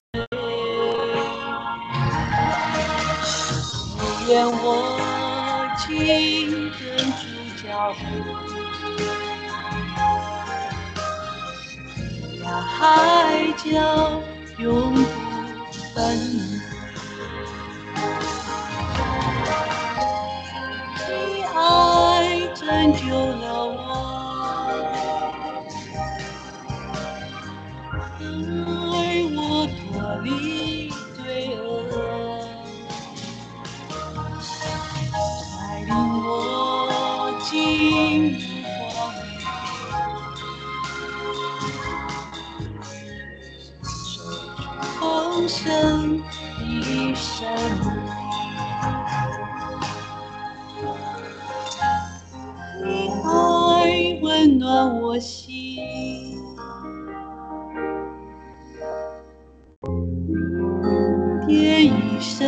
[4.28, 5.01] 愿我
[5.98, 7.22] 紧跟主
[7.62, 8.00] 脚步，
[12.42, 12.80] 让海
[13.58, 13.70] 角
[14.58, 14.98] 永不
[15.94, 16.36] 分离。
[21.08, 21.10] 你
[21.54, 21.56] 爱
[22.54, 22.60] 拯
[22.94, 23.91] 救了我，
[55.12, 55.76] 我心，
[61.46, 62.40] 也一生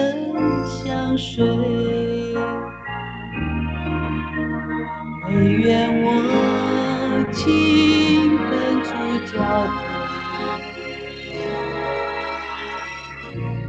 [0.66, 1.44] 相随。
[5.28, 6.06] 唯愿我
[7.32, 8.88] 紧跟主
[9.30, 9.34] 脚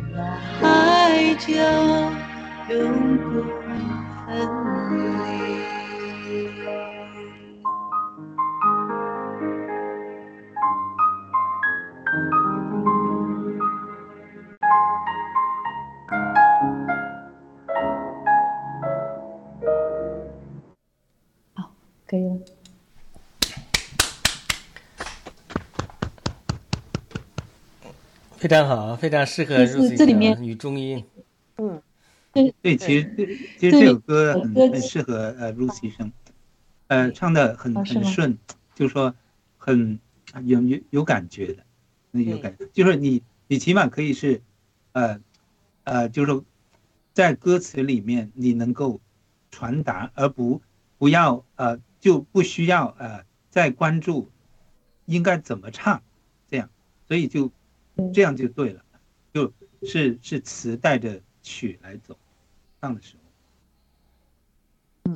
[0.05, 0.15] 步，
[0.61, 0.63] 海
[1.35, 1.43] 角
[2.69, 2.73] 永
[3.17, 3.43] 不
[28.45, 31.03] 非常好，非常适合就是入这里面女中音。
[32.31, 33.25] 对，其实这
[33.57, 36.11] 其实这首歌很很适合呃 Lucy 声，
[36.85, 38.37] 呃，唱的很很顺，
[38.75, 39.15] 就是说
[39.57, 39.99] 很
[40.43, 41.63] 有有有感觉的，
[42.11, 44.43] 那有感觉，就是你你起码可以是，
[44.91, 45.19] 呃
[45.85, 46.45] 呃，就是说
[47.13, 49.01] 在歌词里面你能够
[49.49, 50.61] 传达，而不
[50.99, 54.29] 不要呃就不需要呃再关注
[55.05, 56.03] 应该怎么唱，
[56.47, 56.69] 这样，
[57.07, 57.51] 所以就嗯
[58.13, 58.81] 这样就对了，
[59.33, 59.51] 就
[59.83, 62.15] 是是词带着曲来走，
[62.81, 63.21] 唱的时候。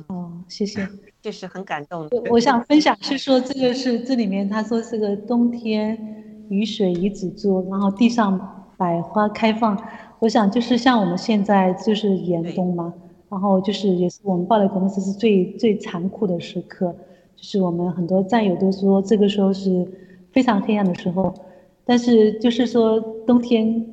[0.08, 0.88] 哦，谢谢。
[1.20, 2.16] 这是很感动的。
[2.16, 9.76] 我我想分享是说，这个是这里面他说这个冬天雨水一直做，然后地上百花开放。
[10.20, 12.94] 我想就是像我们现在就是严冬嘛，
[13.28, 16.94] 然后就是也是我们报的公司是最最残酷的时刻，
[17.36, 19.86] 就是我们很多战友都说这个时候是
[20.32, 21.34] 非常黑暗的时候，
[21.90, 23.84] 但是就是说冬天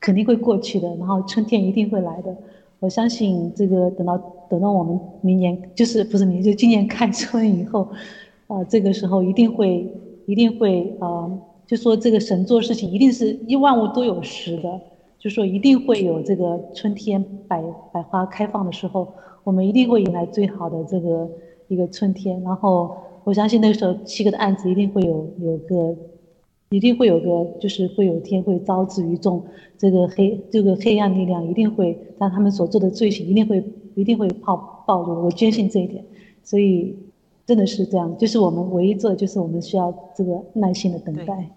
[0.00, 2.36] 肯定会过去的，然后春天一定会来的。
[2.80, 4.18] 我相信这个等到
[4.50, 7.88] 等到我们明年就是不是明年就今年开春以后，
[8.48, 9.88] 呃，这个时候一定会
[10.26, 14.80] 一定会呃，就说这个神做事情一定是一万物都有时的，
[15.16, 19.06] 就说一定会有这个春天百百花开放的时候，
[19.44, 21.30] 我们一定会迎来最好的这个
[21.68, 22.42] 一个春天。
[22.42, 25.96] 然后我相信那个时候七个的案子一定会有有个
[26.68, 29.46] 一定会有个，就是会有天会招致于众，
[29.78, 33.64] 这个黑这个黑暗力量一定会让他们所做的罪行一定会
[33.94, 34.56] 一定会暴
[34.86, 36.04] 暴露，我坚信这一点，
[36.42, 36.96] 所以
[37.46, 41.50] 真的是这样，就是我们唯一做的就是我们需要这个耐心的等待。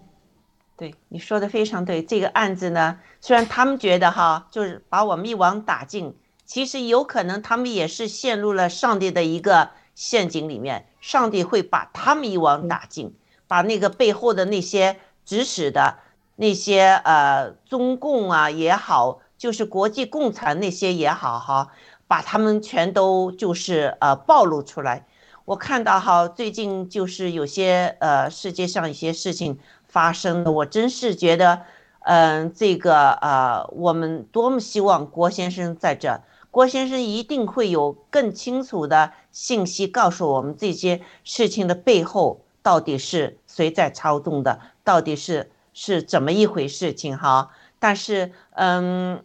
[0.76, 2.02] 对，你说的非常对。
[2.02, 6.14] 这个案子呢，虽然他们觉得哈，就是把我们一网打尽，
[6.46, 13.12] 其实有可能他们也是陷入了上帝的一个陷阱里面，上帝会把他们一网打尽，
[13.50, 15.96] 把那个背后的那些指使的
[16.36, 21.72] 那些呃中共啊也好，就是国际共产那些也好哈，
[22.06, 25.04] 把他们全都就是呃暴露出来。
[25.46, 31.62] 我看到哈，最近就是有些呃世界上一些事情发生的，我真是觉得，
[32.02, 36.22] 嗯、这个呃，我们多么希望郭先生在这，
[36.52, 47.50] 郭先生一定会有更清楚的信息告诉我们这些事情的背后到底是谁在操纵的，到底是是怎么一回事情哈。
[47.78, 49.24] 但是，嗯，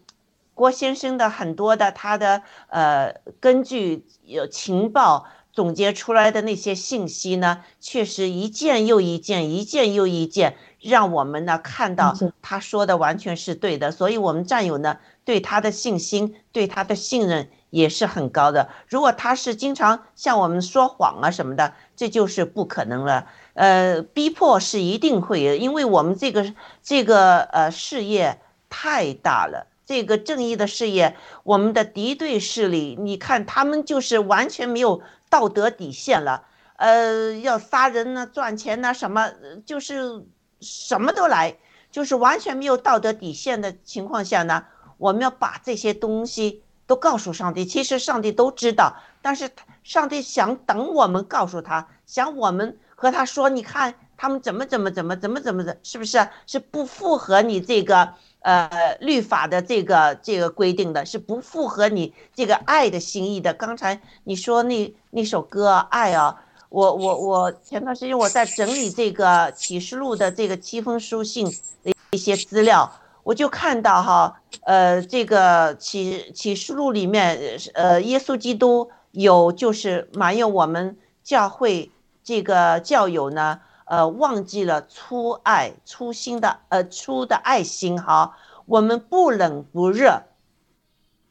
[0.54, 18.70] 郭先生的很多的他的呃，根据有情报总结出来的那些信息呢，确实一件又一件，一件又一件，让我们呢看到他说的完全是对的，所以我们战友呢对他的信心、对他的信任也是很高的。
[18.88, 23.28] 如果他是经常向我们说谎啊什么的，这就是不可能了。
[23.54, 29.68] 呃，逼迫是一定会的，因为我们这个这个呃事业太大了。
[29.86, 36.42] 这个正义的事业，我们的敌对势力，你看他们就是完全没有道德底线了，
[36.78, 39.30] 呃，要杀人呢、赚钱呢，什么
[39.64, 40.26] 就是
[40.60, 41.58] 什么都来，
[41.92, 44.66] 就是完全没有道德底线的情况下呢，
[44.98, 47.66] 我们要把这些东西都告诉上帝。
[47.66, 49.50] 其实上帝都知道，但是
[49.84, 56.28] 上帝想等我们告诉他，想我们和他说，你看他们怎么怎么怎么怎么怎么的，是不是？
[56.48, 63.54] 是不符合你这个呃律法的这个这个规定的，是不符合你这个爱的心意的。
[63.54, 66.42] 刚才你说那那首歌《爱》啊。
[66.68, 71.46] 我我我前段时间我在整理这个启示录的这个七封书信
[71.84, 72.92] 的一些资料，
[73.26, 81.92] 我就看到哈，呃，这个启启示录里面，呃，耶稣基督有就是埋怨我们教会
[82.24, 90.22] 这个教友呢，呃，忘记了初爱初心的呃初的爱心哈，我们不冷不热，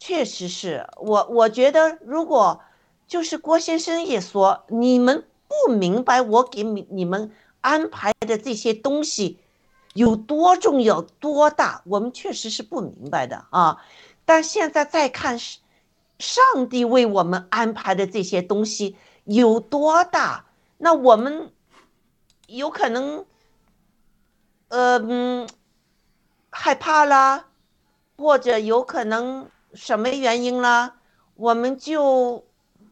[0.01, 2.61] 确实是我我觉得如果
[3.07, 7.31] 就是郭先生也说，你们不明白我给你你们
[7.61, 9.39] 安排的这些东西
[9.95, 13.79] 有多重要多大，我们确实是不明白的啊。
[14.27, 15.39] 但现在再看
[16.19, 20.45] 上帝为我们安排的这些东西有多大，
[20.77, 21.51] 那我们
[22.47, 23.25] 有可能，
[24.69, 25.47] 呃，
[26.51, 27.47] 害怕啦，
[28.19, 30.93] 或者有可能什么原因呢？
[31.37, 32.45] 我们就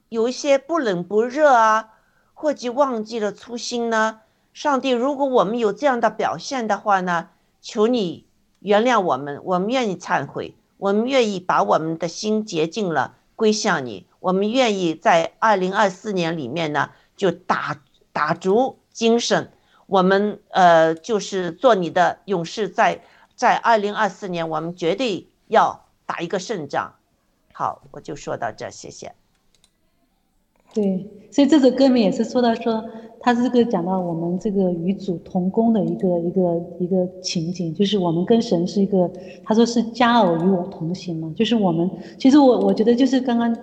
[0.09, 1.91] 有一些不冷不热啊，
[2.35, 4.22] 或者忘记了初心呢？
[4.53, 7.31] 上帝，如果我们有这样的表现的话呢，
[7.61, 8.27] 求你
[8.61, 14.07] 原谅我们，我们愿意忏悔，我们愿意把我们的心洁净了，归向你。
[14.21, 17.81] 我们愿意在二零二四年里面呢，就打
[18.13, 19.51] 打足精神，
[19.87, 23.03] 我们呃就是做你的勇士在，
[23.35, 26.95] 在二零二四年，我们绝对要打一个胜仗。
[27.53, 29.15] 好，我就说到这，谢谢。
[30.75, 32.83] 对，所以这首歌里面也是说到说，
[33.21, 39.11] 他这个讲到我们这个与主同工的一个一个一个情景，就是我们跟神是一个，
[39.45, 43.55] 他说是佳偶与我同行嘛，就是我们，其实我我觉得就是刚刚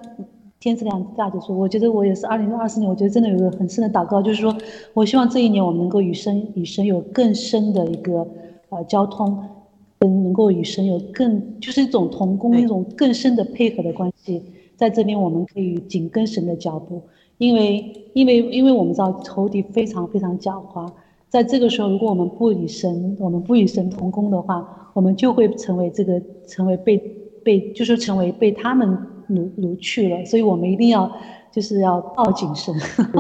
[0.59, 4.55] 天赐良大姐说，我觉得我也是二零二四年，我觉得真的有一个很深的祷告，就是说
[4.93, 8.27] 我希望这一年我们能够与神与神有更深的一个
[8.69, 9.35] 呃交通，
[9.97, 14.43] 跟能够与神有更就是一种同工，一种更深的配合的关系。
[14.79, 17.01] 在这边我们可以紧跟神的脚步，
[17.37, 20.89] 因为因为因为我们知道仇敌非常非常狡猾，
[21.27, 26.97] 在这个时候，如果我们不与神我们不与神同工的话，我们就会成为这个成为被
[27.43, 28.87] 被就是成为被他们
[29.29, 31.11] 掳掳去了，所以我们一定要
[31.51, 32.73] 就是要抱紧神，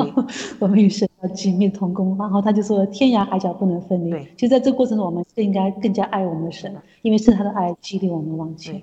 [0.59, 2.17] 我们与神要紧密同工。
[2.17, 8.81] 然后他就说天涯海角不能分离对，其实在这个过程中，我们更应该更加爱我们的神，因为是他的爱激励我们往前。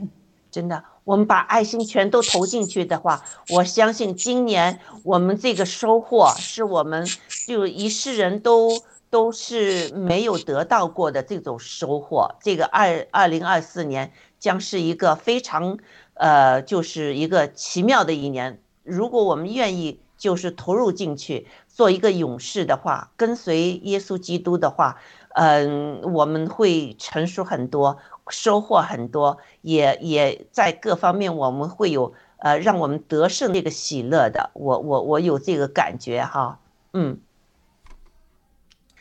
[0.56, 7.06] 真的，我们把爱心全都投进去的话，我相信今年我们这个收获是我们
[7.46, 12.36] 就一世人都都是没有得到过的这种收获。
[12.40, 15.76] 这个二二零二四年将是一个非常
[16.14, 18.58] 呃，就是一个奇妙的一年。
[18.82, 24.96] 如果我们愿意就是投入进去，做一个勇士的话，跟随耶稣基督的话，
[25.34, 27.98] 嗯，我们会成熟很多，
[28.28, 34.50] 收获很多，也也在各方面我们会有呃，让我们得胜这个喜乐的。
[34.54, 36.58] 我我我有这个感觉哈，
[36.92, 37.20] 嗯，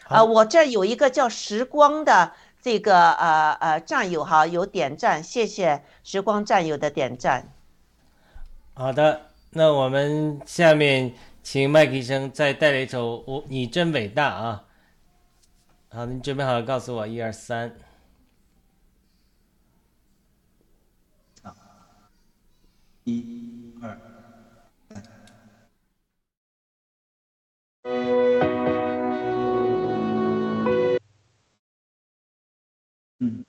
[0.07, 7.51] 啊呃，我这有一个叫时光的这个呃呃战友哈，有点赞，谢谢时光战友的点赞。
[8.73, 9.21] 好的，
[9.51, 14.63] 那我们下面请麦克医生再带来一首《我你真伟大》啊。
[15.89, 17.76] 好，你准备好了，告诉我一二三。
[23.06, 23.97] 一二
[33.20, 33.45] 嗯，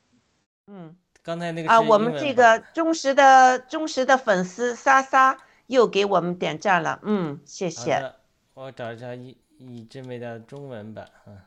[0.66, 0.96] 嗯。
[1.22, 7.92] 刚才那个啊，我们这个忠实的忠实的粉丝莎莎又给我们点赞了，嗯，谢好谢。
[7.92, 8.20] 的，
[8.52, 11.45] 我找一下一一真伟大的中文版啊。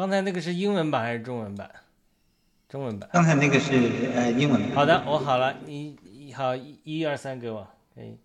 [0.00, 1.70] 刚才那个是英文版还是中文版？
[2.70, 3.10] 中文版。
[3.12, 3.74] 刚才那个是
[4.14, 4.70] 呃英文版。
[4.74, 8.16] 好的，我好了，你你好，一一二三给我，可以。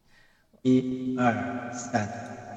[0.61, 2.55] 一二三。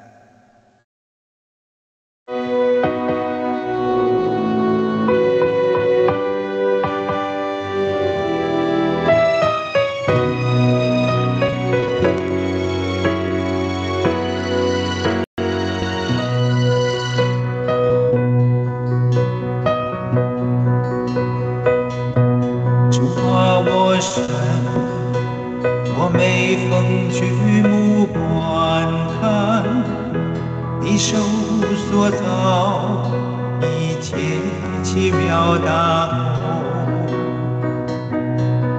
[30.98, 31.16] 手
[31.88, 33.08] 所造
[33.62, 34.16] 一切
[34.82, 36.50] 奇妙大功，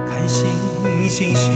[0.06, 0.46] 看星
[1.08, 1.48] 星宿，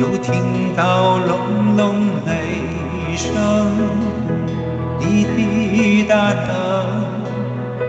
[0.00, 3.34] 又听到隆隆雷声，
[4.98, 7.12] 滴滴大能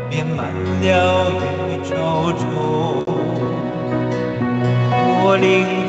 [0.09, 0.47] 遍满
[0.81, 1.31] 了
[1.69, 2.43] 宇宙中。
[5.25, 5.82] 我灵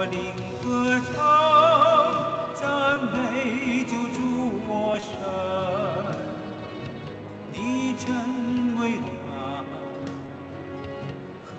[0.00, 0.30] 我领
[0.62, 2.62] 歌唱，赞
[3.10, 4.16] 美救主
[4.68, 5.10] 我神。
[7.52, 7.58] 你
[7.98, 8.06] 真
[8.78, 8.80] 伟
[9.26, 9.64] 大，
[11.42, 11.50] 何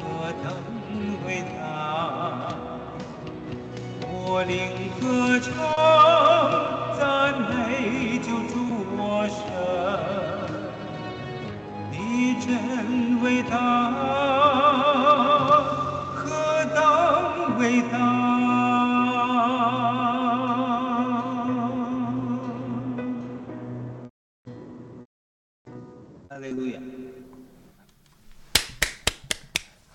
[0.42, 0.48] 等
[1.28, 1.60] 伟大！
[4.08, 4.56] 我领
[5.02, 5.52] 歌唱，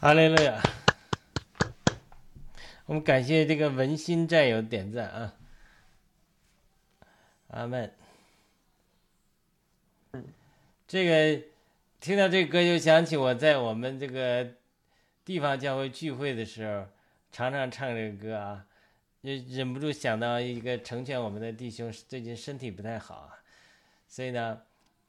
[0.04, 0.62] 哈利路亚！
[2.84, 5.34] 我们感谢这个文心战友点赞啊，
[7.48, 7.90] 阿门。
[10.86, 11.42] 这个
[12.00, 14.46] 听到这歌就想起我在我们这个
[15.24, 16.86] 地方教会聚会的时候，
[17.32, 18.66] 常常唱这个歌啊，
[19.22, 23.40] 就忍不住想到一个成全我们的弟兄最近身体不太好啊，
[24.06, 24.60] 所以呢，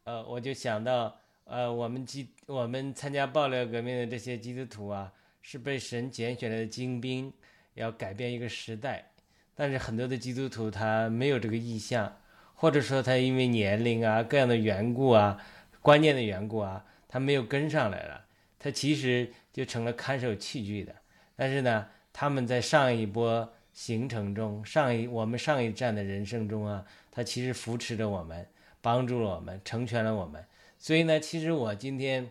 [0.05, 7.31] 呃，我就想到，呃，我们基我们参加爆料革命的这些基督徒啊，是被神拣选来的精兵，
[7.75, 9.11] 要改变一个时代。
[9.53, 12.17] 但是很多的基督徒他没有这个意向，
[12.55, 15.39] 或者说他因为年龄啊各样的缘故啊，
[15.81, 18.25] 观念的缘故啊，他没有跟上来了，
[18.57, 20.95] 他其实就成了看守器具的。
[21.35, 28.45] 但是呢，他们在上一波行程中，上一我们上一站的人生中啊，他其实扶持着我们，
[28.81, 30.43] 帮助了我们，成全了我们。
[30.85, 32.29] 所以呢，其实我今天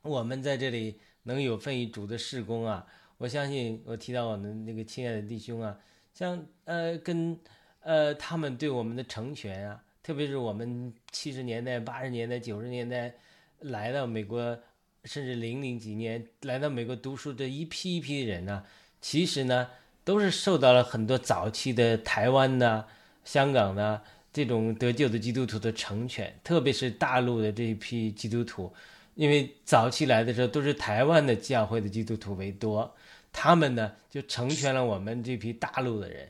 [0.00, 2.86] 我们在这里能有份于主的事工啊，
[3.18, 5.78] 我相信我提到我们那个亲爱的弟兄啊，
[6.14, 7.38] 像呃跟
[7.82, 13.12] 呃他们对我们的成全啊，特别是我们七十年代、八十年代、九十年代
[13.58, 14.58] 来到美国，
[15.04, 18.64] 甚至零零几年来到美国读书这一批一批人呢、
[19.02, 19.68] 其实呢
[20.04, 22.86] 都是受到了很多早期的台湾呐、
[23.26, 28.72] 香港的这种得救的基督徒的成全，特别是大陆的这一批基督徒，
[29.14, 32.94] 因为早期来的时候都是台湾的教会的基督徒为多，
[33.32, 36.28] 他们呢就成全了我们这批大陆的人，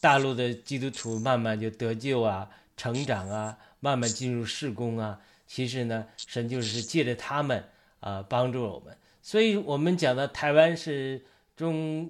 [0.00, 5.20] 大陆的基督徒慢慢就得救啊、成长啊，慢慢进入事工啊。
[5.46, 7.64] 其实呢，神就是借着他们
[7.98, 11.24] 啊、帮助了我们，所以我们讲的台湾是
[11.56, 12.08] 中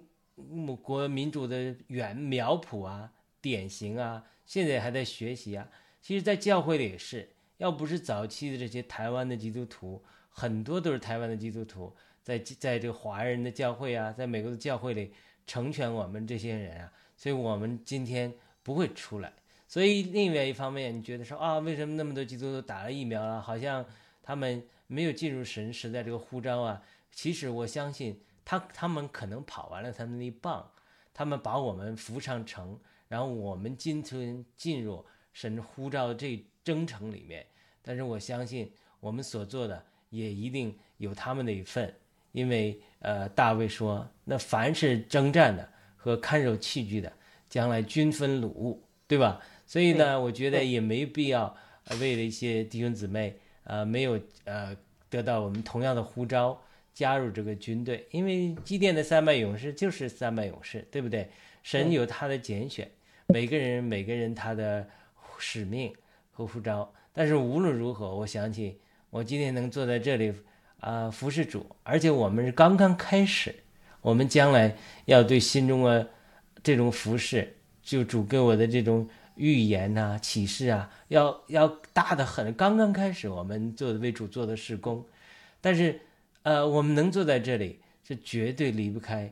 [0.83, 3.11] 国民主的原苗圃啊、
[3.41, 5.69] 典型啊，现在还在学习啊。
[6.03, 7.29] 其实，在教会里也是，
[7.59, 11.95] 要不是早期的这些台湾的基督徒，很多都是台湾的基督徒，
[12.25, 15.13] 在在这个华人的教会啊，在美国的教会里
[15.47, 18.35] 成全我们这些人啊，所以我们今天
[18.65, 19.33] 不会出来。
[19.69, 23.87] 所以另外一方面，你觉得说啊，为什么那么多基督徒打了疫苗了，好像
[24.21, 26.83] 他们没有进入神时代这个呼召啊？
[27.13, 30.73] 其实我相信他他们可能跑完了他们那一棒，
[31.15, 32.81] 他们把我们扶上城，
[33.11, 37.45] 然后我们进村进入神呼召的这征程里面。
[37.83, 41.93] 但是我相信我们所做的也一定有他们的一份，
[42.31, 47.13] 因为呃，大卫说，那凡是征战的和看守器具的，
[47.49, 49.43] 将来均分掳物，对吧？
[49.67, 51.57] 所以呢，我觉得也没必要
[51.87, 54.77] 呃为了一些弟兄姊妹呃没有呃
[55.09, 56.63] 得到我们同样的呼召
[56.95, 61.29] 加入这个军队，因为基甸的三百勇士就是三百勇士，对不对？
[61.63, 62.91] 神有他的拣选，
[63.33, 64.87] 每个人每个人他的
[65.39, 65.93] 使命
[66.31, 66.93] 和呼召。
[67.13, 68.79] 但是无论如何，我想起
[69.11, 70.33] 我今天能坐在这里
[70.81, 73.55] 啊、服侍主，而且我们是刚刚开始，
[74.01, 76.09] 我们将来要对心中的
[76.63, 82.55] 这种服侍，就主给我的这种预言呐、启示啊，要要大的很。
[82.55, 85.05] 刚刚开始，我们做的为主做的事工，
[85.61, 86.01] 但是
[86.43, 89.31] 呃，我们能坐在这里，是绝对离不开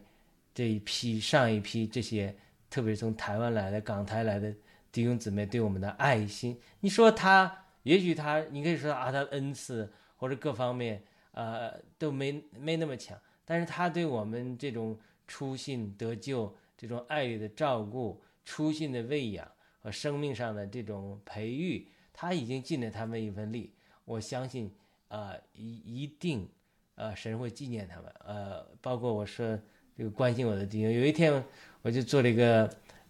[0.55, 2.36] 这一批上一批这些，
[2.70, 4.54] 特别是从台湾来的、港台来的
[4.92, 6.60] 弟兄姊妹对我们的爱心。
[6.80, 11.02] 你说他，也许他，你可以说啊，他恩赐或者各方面
[11.32, 19.46] 呃都没没那么强，但是他对我们这种初信得救、这种爱的照顾、初信的喂养
[19.80, 23.72] 和生命上的这种培育，他已经尽了他们一份力。
[24.04, 24.74] 我相信，
[25.08, 26.48] 呃，一一定，
[26.94, 28.12] 呃，神会纪念他们。
[28.24, 29.58] 呃，包括我说
[29.96, 31.44] 这个关心我的弟兄，有一天
[31.83, 32.68] 我就做了一个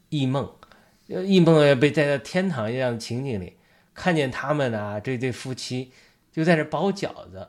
[0.08, 0.48] 异梦，
[1.08, 3.56] 呃异梦被带到天堂一样的情景里，
[3.94, 5.90] 看见他们啊这对夫妻
[6.30, 7.48] 就在这包饺子，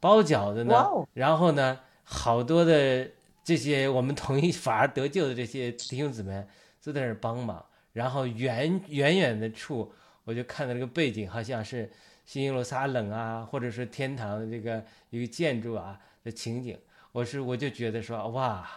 [0.00, 3.08] 包饺子呢然后呢，好多的
[3.42, 6.44] 这些我们同一反而得救的这些弟兄姊妹
[6.82, 9.92] 都在那儿帮忙，然后远远远的处，
[10.24, 11.90] 我就看到这个背景好像是
[12.26, 16.78] 新耶路撒冷啊，或者是天堂的这个一个建筑啊的情景，
[17.12, 18.68] 我是我就觉得说哇，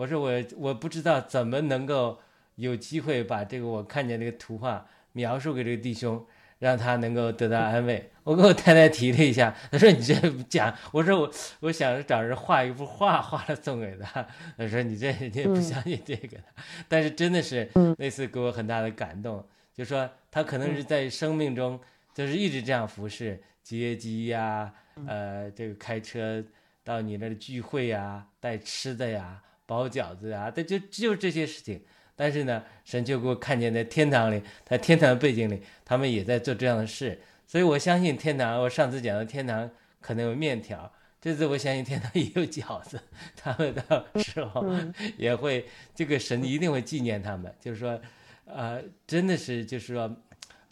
[0.00, 2.18] 我说我我不知道怎么能够
[2.54, 6.24] 有机会把这个我看见这个图画描述给这个弟兄，
[6.58, 8.10] 让他能够得到安慰。
[8.24, 10.14] 我跟我太太提了一下，她说你这
[10.48, 11.30] 讲，我说我
[11.60, 14.26] 我想找人画一幅画，画了送给他。
[14.56, 16.44] 她说你这人家不相信这个的，
[16.88, 21.78] 但是真的是那次给我很大的感动，就说他可能是在生命中
[22.14, 24.72] 就是一直这样服侍接机呀，
[25.06, 26.42] 呃，这个开车
[26.82, 31.80] 到你那儿聚会呀，带吃的呀，包饺子呀，这就就这些事情。
[32.16, 37.20] 但是呢，神就给我看见在天堂里，在天堂背景里，他们也在做这样的事。
[37.46, 43.00] 所以我相信天堂，我上次讲的天堂可能有面条，这次我相信天堂也有饺子，
[43.36, 44.66] 他们到时候
[45.16, 45.64] 也会，
[45.94, 48.00] 这个神一定会纪念他们，就是说，
[48.46, 50.16] 呃，真的是就是说，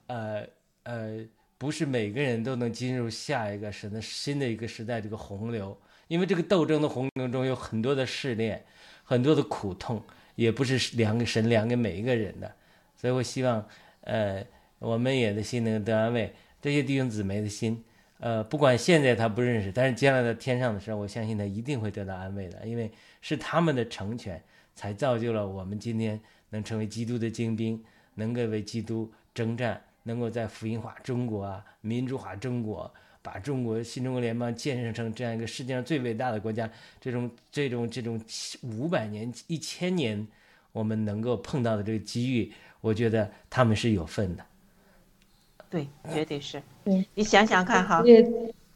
[0.08, 0.44] 呃
[0.82, 1.24] 呃，
[1.56, 8.64] 不是每个人都能进入下一个神的新的一个时代这个洪流，因为这个斗争的洪流中有很多的试炼，
[9.08, 10.02] 很多的苦痛，
[10.34, 12.54] 也不是量给神量给每一个人的，
[12.94, 13.66] 所以我希望，
[14.02, 14.44] 呃，
[14.78, 17.82] 我们也的心能得安慰，这些弟兄姊妹的心，
[18.18, 22.92] 呃，不管现在他不认识，但是将来在天上的时候，我相信他一定会得到安慰的，因为
[23.22, 24.42] 是他们的成全，
[24.74, 27.82] 才造就了我们今天能成为基督的精兵，
[28.16, 32.92] 能够为基督征战，能够在福音化中国啊、民主化中国，
[33.22, 36.68] 把中国新中国联邦建设成这样一个世界上最伟大的国家，
[37.00, 38.20] 这种这种这种
[38.62, 40.26] 五百年、一千年，
[40.72, 44.44] 我们能够碰到的这个机遇，我觉得他们是有份的。
[45.68, 46.62] 对，绝对是。
[46.84, 48.02] 对你想想看哈，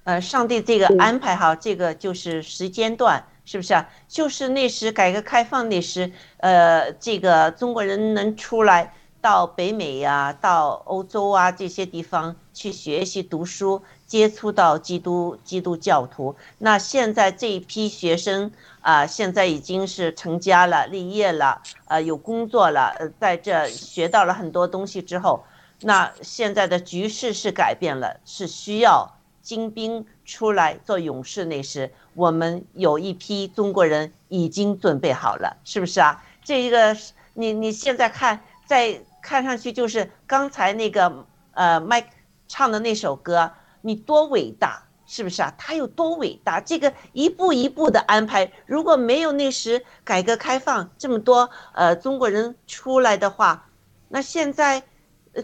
[0.05, 3.89] 呃，上帝这个安排哈，这个就是时间段，是不是啊？
[4.09, 13.81] 就是那时改革开放那时，呃，这个中国人能出来到北美呀、到欧洲啊这些地方去学习读书，
[14.13, 16.37] 接触到基督基督教徒。
[16.59, 18.53] 那现在这一批学生
[18.83, 25.43] 啊、现在已经是成家了、立业了，呃，有工作了，呃，在这学到了很多东西之后。
[25.81, 29.11] 那现在的局势是改变了，是需要
[29.41, 31.47] 精兵出来做勇士。
[31.47, 36.23] 那时我们有一批中国人已经准备好了，是不是啊？
[36.45, 36.95] 这一个
[37.33, 42.11] 你你现在看，在看上去就是刚才那个呃麦
[42.47, 43.51] 唱的那首歌，
[43.83, 45.55] 你多伟大，是不是啊？
[45.59, 46.61] 他有多伟大？
[46.61, 53.69] 这个一步一步的安排，如果没有那时改革开放这么多呃中国人出来的话，
[54.09, 54.83] 那现在。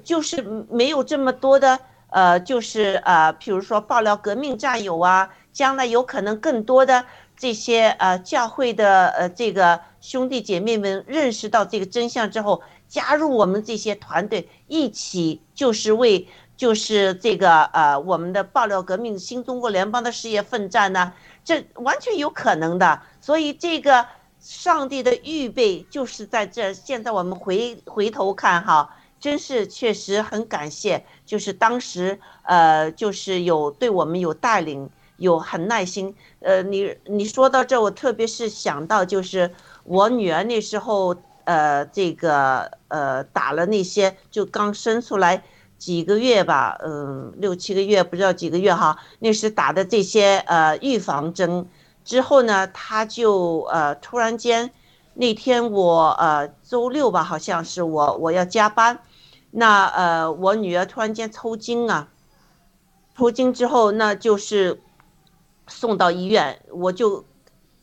[0.04, 1.80] 就是没有这么多的
[2.10, 7.06] 呃，就是呃，譬如说爆料革命战友啊，将来有可能更多的
[7.38, 16.28] 这些呃教会的呃这个兄弟姐妹们认识到这个真相之后，加入我们这些团队，一起就是为
[16.58, 21.12] 就是这个呃我们的爆料革命新中国联邦的事业奋战呢，
[21.44, 23.00] 这完全有可能的。
[23.20, 24.04] 所以这个
[24.40, 26.74] 上帝的预备就是在这。
[26.74, 36.12] 现在我们回回头看哈，真是确实很感谢，就是当时呃，就是有对我们有带领，有很耐心。
[36.40, 39.52] 呃，你你说到这，我特别是想到就是
[39.84, 45.44] 我女儿那时候呃，这个呃打了那些就刚生出来
[45.78, 51.66] 几个月吧，嗯，六七个月不知道几个月哈，那时打的这些呃预防针。
[52.04, 54.72] 之后呢，他就呃突然间，
[55.14, 59.00] 那天我呃周六吧，好像是我我要加班，
[59.50, 62.08] 那呃我女儿突然间抽筋啊，
[63.16, 64.80] 抽筋之后那就是
[65.66, 67.24] 送到医院，我就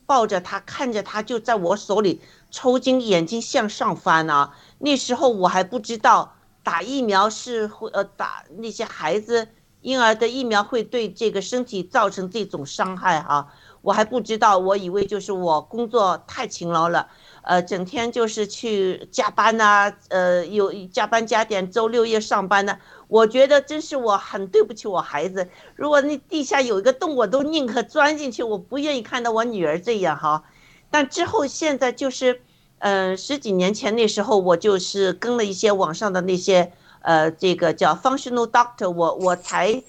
[0.06, 2.20] 抱着她看着她就在我手里
[2.50, 4.54] 抽筋，眼睛向上翻啊。
[4.78, 6.35] 那时候我还不知道
[6.66, 9.46] 打疫苗是会呃打那些孩子
[9.82, 13.52] 婴儿的疫苗会对这个身体造成这种伤害哈。
[13.82, 17.08] 我还不知道，我以为就是我工作太勤劳了，
[17.42, 22.76] 呃，整天就是去加班呐，呃，有加班加点，周六夜上班呢。
[23.06, 25.48] 我觉得真是我很对不起我孩子。
[25.76, 30.42] 如果那地下有一个洞，我都宁可钻进去，我不愿意看到我女儿这样哈。
[30.90, 32.42] 但之后现在就是，
[32.78, 39.82] 嗯，十几年前那时候我就是跟了一些网上的那些，呃，这个叫 functional doctor，我我才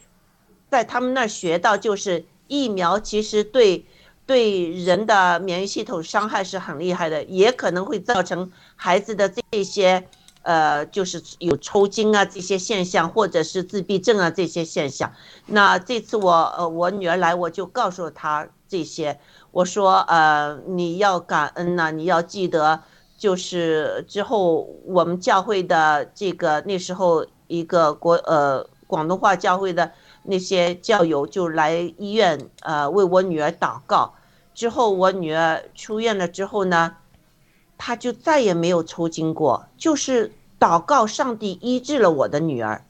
[0.69, 2.25] 在他们那儿学到就是。
[2.49, 3.85] 疫苗其实对
[4.25, 10.07] 对人的免疫系统伤害是很厉害的，也可能会造成孩子的这些
[10.43, 15.11] 呃，就是有抽筋啊这些现象，或者是自闭症啊这些现象。
[15.47, 19.19] 那这次我呃我女儿来，我就告诉她这些，
[19.51, 22.81] 我说呃你要感恩呐，你要记得，
[23.17, 29.91] 就是之后我们教会的这个那时候一个国呃广东话教会的。
[30.29, 34.13] 那些教友就来医院，呃，为我女儿祷告。
[34.53, 36.97] 之后我女儿出院了之后呢，
[37.77, 42.83] 她就再也没有抽筋过，就是祷告上帝医治了我的女儿。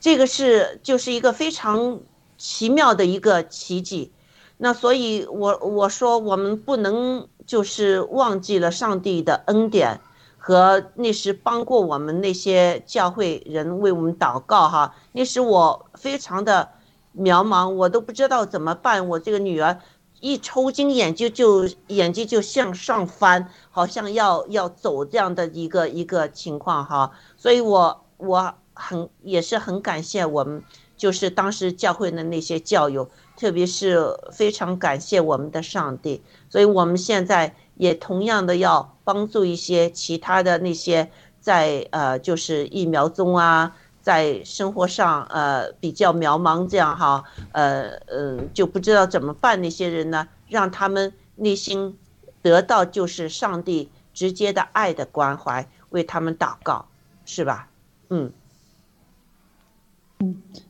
[0.00, 2.00] 这个是就是一个非常
[2.36, 4.10] 奇妙的一个奇迹。
[4.56, 10.00] 那所以，我我说我们不能就是忘记了上帝的恩典。
[10.46, 16.68] 和那时帮过我们那些教会人为我们祷告哈，那时我非常的
[17.16, 19.08] 渺茫，我都不知道怎么办。
[19.08, 19.80] 我这个女儿
[20.20, 27.12] 一抽筋，眼睛就眼睛就向上翻，好像要要走这样的一个一个情况哈。
[27.38, 30.62] 所以我我很也是很感谢我们，
[30.94, 36.22] 就是当时教会的那些教友，特别是非常感谢我们的上帝。
[36.48, 37.54] 所以我们现在。
[37.76, 41.10] 也同样的要帮助一些其他的那些
[41.40, 51.98] 在呃就是疫苗中啊，在生活上呃比较渺茫这样哈呃嗯就不知道怎么办那些人呢，让他们内心
[52.42, 56.86] 得到就是上帝直接的爱的关怀，为他们祷告，
[57.24, 57.68] 是吧？
[58.08, 58.30] 嗯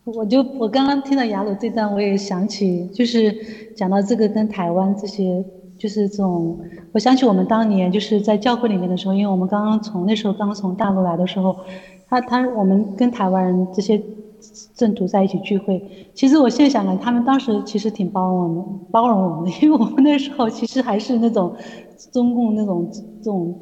[0.04, 3.34] 我就我刚刚听到雅鲁这段，我也想起就是
[3.74, 5.44] 讲到这个跟台湾这些。
[5.76, 6.56] 就是这种，
[6.92, 11.54] 我想起我们当年就是在教会里面的时候，因为我们刚刚从那时候刚从大陆来的时候，
[12.08, 14.00] 他他我们跟台湾人这些
[14.76, 15.82] 正徒在一起聚会。
[16.14, 21.52] 其实我现在想来，他们当时其实挺包容我们，包容我们的，因为我们那时候其实还是那种
[22.12, 22.88] 中共那种
[23.20, 23.54] 这种。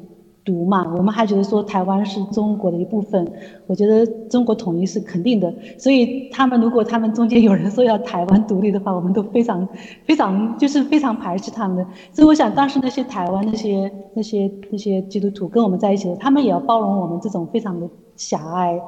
[0.45, 3.31] 独嘛，我们还觉得说台湾是中国的一部分，
[3.65, 9.67] 我觉得中国统一是肯定的，所以他们如果他们中间有人说要台湾独立的话，我们都非常
[10.05, 11.85] 非常就是非常排斥他们的。
[12.11, 18.79] 所以我想当时那些台湾那些那些那些基督徒跟我们在一起的，他们也要包容我们这种非常的狭隘。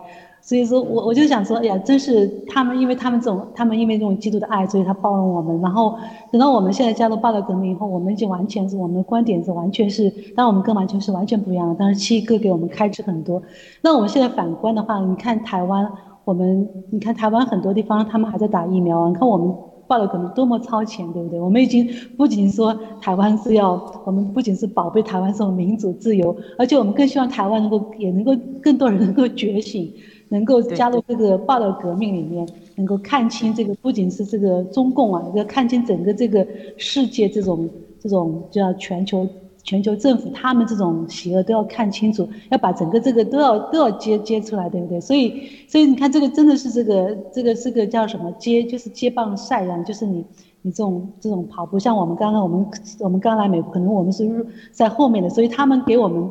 [0.46, 5.60] 所以说我我就想说，哎呀，真是他们，因为他们这种，他们因为这种基督的爱，所以他包容我们。
[5.60, 5.96] 然后
[6.32, 11.76] 等到我们现在加入报道革命以后，我们已经完全是我们的观点是完全是，当然我们跟完全是完全不一样的。
[11.80, 13.41] 但是七哥给我们开支很多。
[13.82, 15.91] 那我们现在反观的话，你看台湾，
[16.24, 19.10] 我们你看台湾很多地方他们还在打疫苗啊。
[19.10, 19.52] 你看我们
[19.88, 21.41] 报道革命多么超前，对不对？
[21.41, 22.72] 我们已经不仅说
[23.02, 28.32] 台湾是要，我们不仅是宝贝台湾这种民主自由，而且我们更希望台湾能够也能够
[28.62, 29.91] 更多人能够觉醒。
[30.30, 36.45] 能够加入这个报道革命里面，能够看清这个不仅是这个中共啊，要看清整个这个
[36.78, 37.69] 世界这种
[37.99, 39.28] 这种叫全球
[39.63, 44.99] 全球政府他们这种邪恶都要看清楚，要把整个这个都要都要揭揭出来，对不对？
[45.01, 50.23] 所以所以你看这个真的是这个这个是个叫什么接就是接棒赛一样，就是你
[50.61, 52.65] 你这种这种跑步，像我们刚刚我们
[52.99, 56.30] 我们刚来美国，可能我们是在后面的，所以他们给我们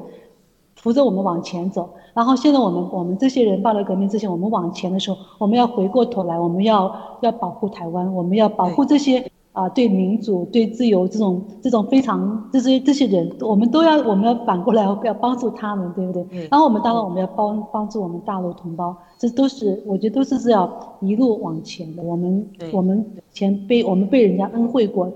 [0.85, 1.89] 扶着我们往前走。
[2.12, 16.22] 然后现在我们我们这些人报了革命之前，我们往前的时候，我们要回过头来，我们要要保护台湾，我们要保护这些啊，对民主、对自由这种这种非常这些这些人，我们都要我们要反过来要帮助他们，对不对？
[16.24, 20.70] 对然后我们当然我们要帮帮助我们大陆同胞，这都是我觉得都是是要
[21.01, 22.03] 一路往前的。
[22.03, 25.11] 我们我们前被我们被人家恩惠过，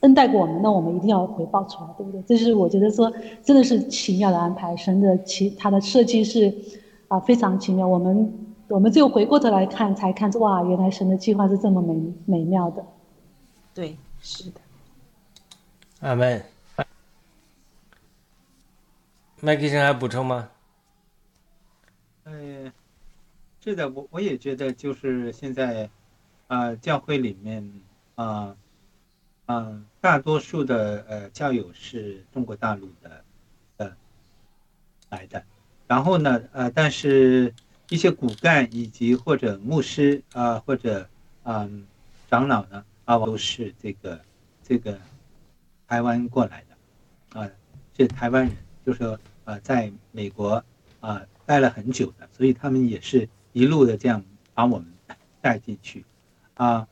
[0.00, 2.22] 恩恩待过我们，那我们一定要回报出来，对不对？
[2.22, 6.54] 这是我觉得说真的是奇妙的安排，神的其他的设计是
[7.08, 7.86] 啊非常奇妙。
[7.86, 8.32] 我们
[8.68, 12.84] 我们只有回过头来看，才看出哇，原来神的计划是这么美美妙的。
[13.74, 14.60] 对，是的。
[16.00, 16.42] 阿门。
[19.40, 20.50] 麦克医生还补充吗？
[22.24, 22.72] 呃，
[23.64, 25.88] 是的，我我也觉得就是现在，
[26.48, 27.72] 啊、教会里面
[28.16, 28.56] 啊，
[29.46, 33.24] 啊、大多数的呃教友是中国大陆的，
[33.78, 33.96] 呃，
[35.10, 35.44] 来的，
[35.88, 37.52] 然后呢，呃，但是
[37.88, 41.08] 一些骨干以及或者牧师啊、或者
[41.42, 41.84] 嗯、
[42.30, 44.20] 长老呢，啊，都是这个
[44.62, 44.96] 这个
[45.88, 47.50] 台湾过来的，啊、
[47.96, 50.62] 是台湾人，就是说呃，在美国
[51.00, 54.22] 啊、待了很久的，所以他们也是一路的这样
[54.54, 54.86] 把我们
[55.40, 56.04] 带进去。
[56.54, 56.86] 啊、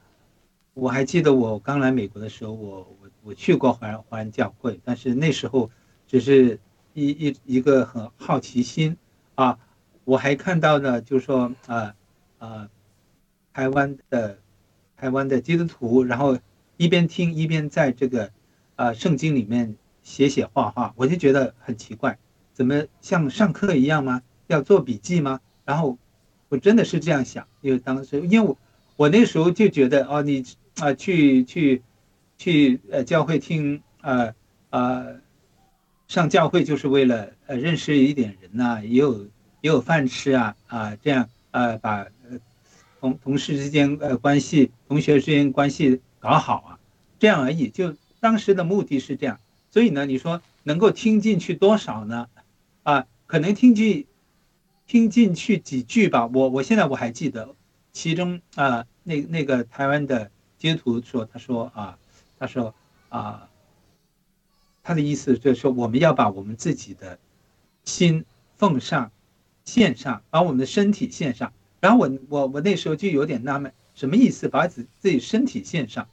[0.79, 5.71] 我还记得我刚来美国的时候，我我我去过华人华人教会，但是那时候
[6.07, 6.61] 只是
[6.93, 8.95] 一一一个很好奇心
[9.37, 9.59] 啊，
[10.05, 11.95] 我还看到呢，就是说啊
[12.37, 12.69] 啊、
[13.55, 14.39] 台湾的
[14.99, 16.39] 台湾的基督徒，然后
[16.77, 18.31] 一边听一边在这个
[18.75, 22.19] 啊圣经里面写写画画，我就觉得很奇怪，
[22.53, 24.21] 怎么像上课一样吗？
[24.49, 25.41] 要做笔记吗？
[25.65, 25.97] 然后
[26.51, 28.59] 我真的是这样想，因为当时因为我
[28.97, 30.45] 我那时候就觉得哦，你
[30.81, 31.83] 啊、去去
[32.39, 34.35] 去呃教会听呃
[34.71, 35.21] 呃
[36.09, 39.25] 上教会就是为了呃认识一点人呐、也有
[39.61, 42.07] 也有饭吃啊啊、这样呃把
[43.01, 46.79] 同同事之间呃关系、同学之间关系搞好啊，
[47.19, 47.69] 这样而已。
[47.69, 52.29] 就当时的目的是这样，所以呢，你说能够听进去多少呢？
[52.83, 54.07] 啊，可能听进
[54.87, 56.27] 听进去几句吧。
[56.27, 57.55] 我我现在我还记得，
[57.93, 61.99] 其中啊、那那个台湾的基督徒说，他说啊，
[62.39, 62.75] 他说
[63.09, 63.49] 啊，
[64.83, 67.19] 他的意思就是说，我们要把我们自己的
[67.85, 68.25] 心
[68.57, 69.11] 奉上、
[69.65, 71.53] 献上，把我们的身体献上。
[71.81, 74.49] 然后我我我那时候就有点纳闷，什么意思？
[74.49, 76.09] 把自自己身体献上，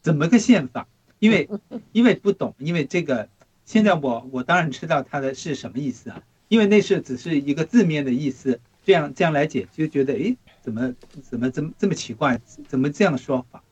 [0.00, 0.86] 怎么个献法？
[1.18, 1.48] 因为
[1.92, 3.28] 因为不懂，因为这个
[3.66, 10.94] 现在我我当然知道他的是什么意思啊，因为那是只是一个字面的意思，这样这样来解就觉得诶，怎么
[11.28, 13.62] 怎么怎么这么奇怪，怎么这样说法？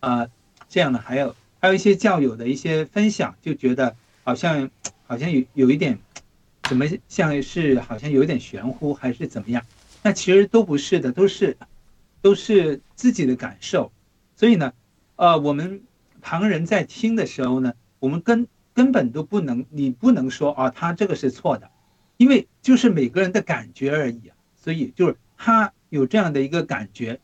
[0.00, 0.26] 啊、
[0.68, 3.94] 这样的还有还有一些教友的一些分享，就觉得
[4.24, 4.70] 好像
[5.06, 5.98] 好像有有一点，
[6.62, 9.62] 怎么像是好像有一点玄乎，还是怎么样？
[10.02, 11.56] 那其实都不是的，都是
[12.22, 13.92] 都是自己的感受。
[14.34, 14.72] 所以呢，
[15.16, 15.82] 呃，我们
[16.22, 21.70] 旁人在听的时候呢，我们根根本都不能，你不能说啊，他这个是错的，
[22.16, 24.36] 因为就是每个人的感觉而已啊。
[24.56, 27.20] 所以就是他有这样的一个感觉，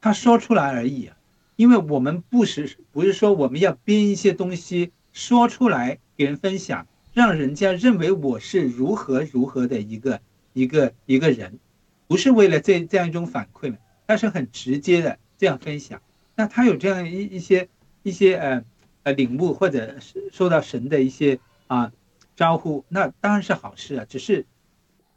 [0.00, 1.16] 他说出来而已啊。
[1.58, 10.20] 因为我们不是不是说我们要编一些东西说出来给人分享，让人家认为我是如何如何的一个
[10.52, 11.58] 一个一个人，
[12.06, 16.00] 不是为了这这样一种反馈嘛，他是很直接的这样分享。
[16.36, 17.68] 那他有这样一一些
[18.04, 18.64] 一些呃
[19.02, 19.96] 呃领悟，或者
[20.30, 21.92] 受到神的一些啊
[22.36, 24.06] 招呼，那当然是好事啊。
[24.08, 24.46] 只是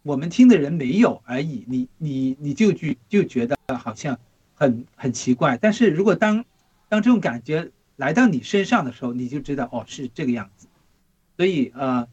[0.02, 4.18] 我们听的人没有而已，你你你就觉就觉得好像
[4.62, 5.58] 很很奇怪。
[5.58, 6.46] 但是如果当
[6.88, 10.68] 当这种感觉来到你身上的时候，你就知道哦是这个样子。
[11.36, 12.08] 所以呃，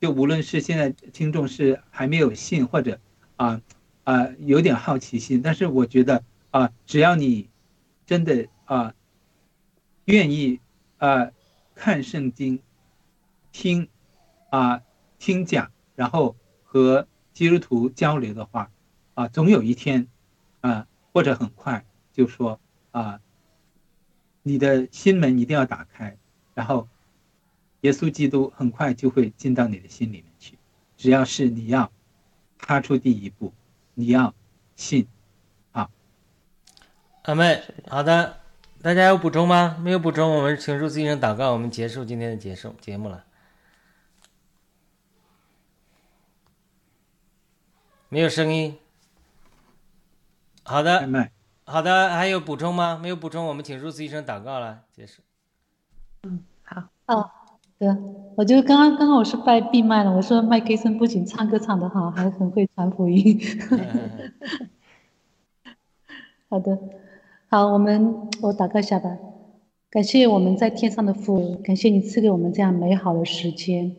[0.00, 2.98] 就无论是现在听众是还没有信，或者
[3.36, 3.60] 啊
[4.04, 7.50] 啊、有点好奇心，但是我觉得啊、只要你
[8.06, 8.94] 真的啊、
[10.06, 10.60] 愿意
[10.96, 11.30] 啊、
[11.74, 12.60] 看圣经，
[13.52, 13.88] 听
[14.48, 14.80] 啊、
[15.18, 18.70] 听讲，然后和基督徒交流的话
[19.12, 20.08] 啊、总有一天
[20.62, 22.60] 啊、或者很快就说
[22.90, 23.20] 啊、
[24.42, 26.16] 你的心门一定要打开，
[26.54, 26.86] 然后
[27.80, 30.58] 耶稣基督很快就会进到你的心里面去。
[30.96, 31.90] 只要是你要
[32.58, 33.52] 踏出第一步，
[33.94, 34.34] 你要
[34.76, 35.06] 信，
[35.72, 35.88] 啊
[37.22, 38.40] 阿妹，好的，
[38.82, 39.76] 大家有补充吗？
[39.80, 43.24] 没有补充，我们请入自己人祷告，我们结束今天的结束节目了。
[48.08, 48.78] 没有声音。
[50.64, 51.08] 好的。
[51.66, 52.98] 好的，还有补充吗？
[53.02, 55.22] 没有补充，我们请入资医生祷告了，结束。
[56.24, 57.30] 嗯，好哦，
[57.78, 57.88] 对，
[58.36, 63.40] 我就刚刚刚刚我是拜闭麦了，我说麦克医生不仅唱歌唱得好，还很会传福音。
[66.50, 66.78] 好的，
[67.48, 69.16] 好，我们我祷告一下吧。
[69.88, 73.96] 感谢我们在天上的父，感谢你赐给我们这样美好的时间。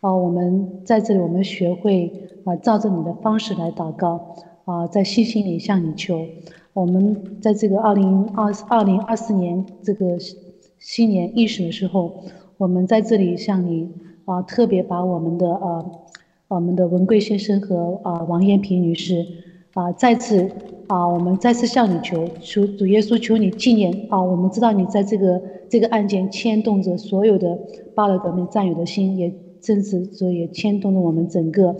[0.00, 6.26] 哦，我们在这里，我们学会啊，照着你的方式来祷告啊，在信心里向你求。
[6.72, 10.18] 我们在这个二零二二零二四年这个
[10.78, 12.12] 新年伊始的时候，
[12.56, 13.88] 我们在这里向你
[14.24, 15.90] 啊，特别把我们的呃，
[16.48, 19.24] 我们的文贵先生和啊王艳萍女士
[19.74, 20.50] 啊，再次
[20.88, 27.58] 啊，我们再次向你求，求主耶稣，求你纪念啊，我们知道你在这个这个案件牵动着所有的
[27.94, 31.76] 巴勒革命战友的心，也正是所以也牵动着我们整个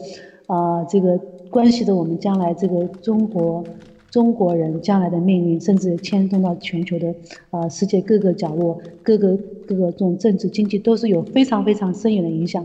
[0.47, 1.21] 啊这个
[1.55, 3.63] 关系着我们将来这个中国。
[4.11, 7.13] 中国人将来的命运，甚至牵动到全球的
[7.51, 9.37] 啊世界各个角落、各个
[9.67, 12.65] 各个这种政治经济，都是有非常非常深远的影响。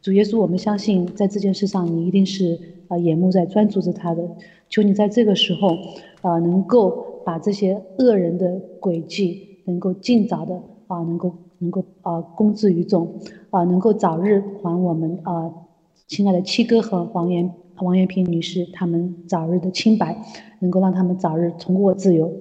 [0.00, 2.58] 主耶稣，我们相信在这件事上，你一定是
[2.88, 4.22] 啊眼目在专注着他的。
[4.70, 5.76] 求你在这个时候
[6.22, 10.54] 啊，能够把这些恶人的诡计，能够尽早的
[10.86, 13.06] 啊，能够能够啊公之于众
[13.50, 15.52] 啊，能够早日还我们啊
[16.06, 20.16] 亲爱的七哥和黄延王艳萍女士他们早日的清白。
[20.58, 22.32] 能够让他们早日重获自由，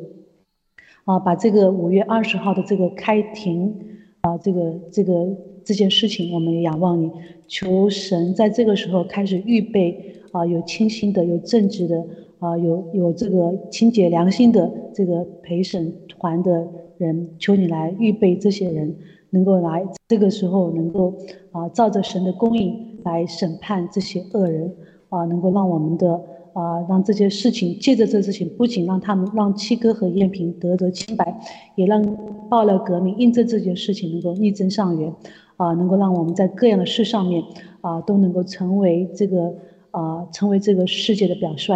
[1.04, 3.76] 啊，把这个五月二十号的这个开庭，
[4.22, 5.28] 啊，这个这个
[5.66, 7.12] 这件事情，我们也仰望你，
[7.46, 12.08] 求神在这个时候开始预备，啊，有清新的，有正直的，
[12.40, 16.66] 啊，有有这个清洁良心的这个陪审团的
[16.98, 18.96] 人，求你来预备这些人，
[19.32, 21.14] 能够来这个时候能够
[21.52, 24.74] 啊，照着神的公义来审判这些恶人，
[25.10, 26.22] 啊，能够让我们的。
[26.56, 31.38] 啊，让这件事情借着这事情，不仅让他们让七哥和燕平得得清白，
[31.76, 32.02] 也让
[32.50, 35.14] 爆料革命印证这件事情能够逆增上缘，
[35.58, 37.44] 啊，能够让我们在各样的事上面
[37.82, 39.54] 啊都能够成为这个
[39.92, 41.74] 啊成为这个世界的表率，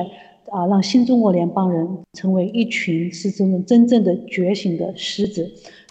[0.49, 5.45] 啊，让新中国联邦人成为一群是这种真正的觉醒的狮子，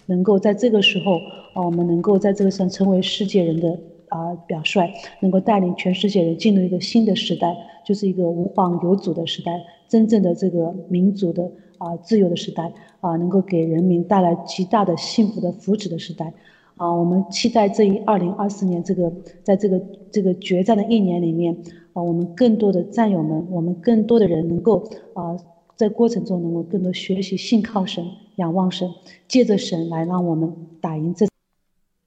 [0.07, 1.11] 能够在这个时候
[1.53, 3.79] 啊，我们能够在这个上成为世界人的
[4.09, 4.91] 啊表率，
[5.21, 7.55] 能够带领全世界人进入一个新的时代。
[7.85, 9.51] 就是一个无皇有主的时代，
[9.87, 11.49] 真正的这个民主的
[11.79, 16.31] 啊自由的时代啊，能够给人民带来极大的幸福的福祉的时代
[16.75, 19.11] 啊，我们期待这一二零二四年这个
[19.43, 19.81] 在这个
[20.11, 21.57] 这个决战的一年里面
[21.93, 24.83] 啊，我们更多的战友们，我们更多的人能够
[25.15, 25.35] 啊
[25.75, 28.05] 在过程中能够更多学习信靠神、
[28.35, 28.87] 仰望神，
[29.27, 31.25] 借着神来让我们打赢这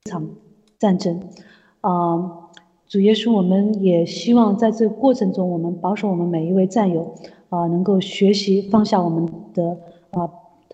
[0.08, 0.30] 场
[0.78, 1.20] 战争
[1.82, 2.38] 啊。
[2.88, 7.14] 主耶稣，我们也希望在这个过程中，我们保守我们每一位战友，
[7.48, 9.78] 啊，能够学习放下我们的
[10.10, 10.28] 啊，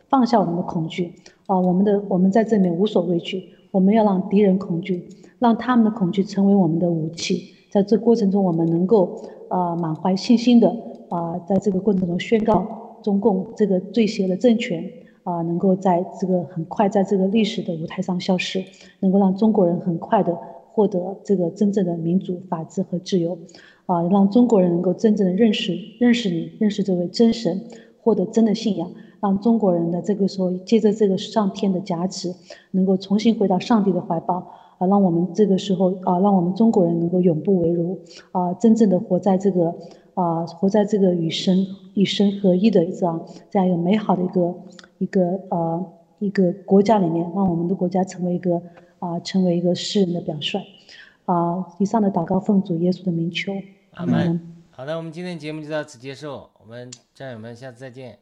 [0.09, 1.13] 放下我们的恐惧，
[1.47, 5.07] 啊，我们的我们在这里面无所畏惧，我们要让敌人恐惧，
[5.39, 7.55] 让他们的恐惧成为我们的武器。
[7.71, 9.17] 在这过程中，我们能够
[9.49, 10.69] 啊满怀信心的
[11.11, 14.83] 啊，在这个过程中宣告中共这个最邪的政权
[15.23, 18.65] 啊，能够在这个很快在这个历史的舞台上消失，
[18.99, 20.37] 能够让中国人很快的。
[20.79, 23.37] 获得这个真正的民主、法治和自由，
[23.87, 27.61] 啊，让中国人能够真正的认识、认识你、认识这位真神，
[28.01, 28.89] 获得真的信仰，
[29.21, 32.33] 让中国人的这个时候借着这个上天的加持，
[32.71, 34.37] 能够重新回到上帝的怀抱，
[34.79, 37.99] 啊，让我们这个时候啊，让我们中国人能够永不为奴，
[38.31, 39.75] 啊，真正的活在这个
[40.15, 44.55] 啊，活在这个与神与神合一的这样这样一个美好的一个
[44.99, 45.85] 一个呃
[46.21, 48.63] 一个国家里面，让我们的国家成为一个。
[49.01, 50.59] 啊，成为一个世人的表率，
[51.25, 53.53] 啊，以上的祷告奉主耶稣的名求，
[53.93, 54.57] 阿门。
[54.71, 58.19] 好的，我们今天节目就到此结束，我们战友们下次再见。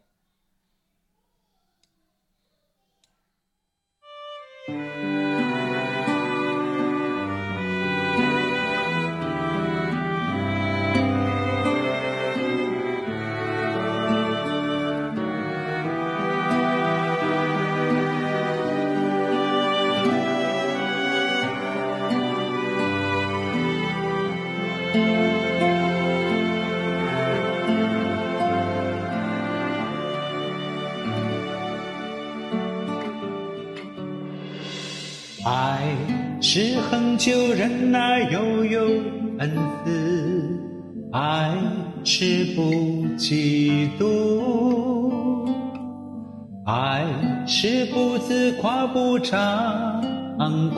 [35.46, 35.78] 爱
[36.40, 38.80] 是恒久忍耐，又有
[39.38, 39.48] 恩
[39.84, 39.92] 慈；
[41.12, 41.54] 爱
[42.02, 42.62] 是不
[43.16, 45.48] 嫉妒；
[46.66, 47.04] 爱
[47.46, 50.02] 是不自夸，不张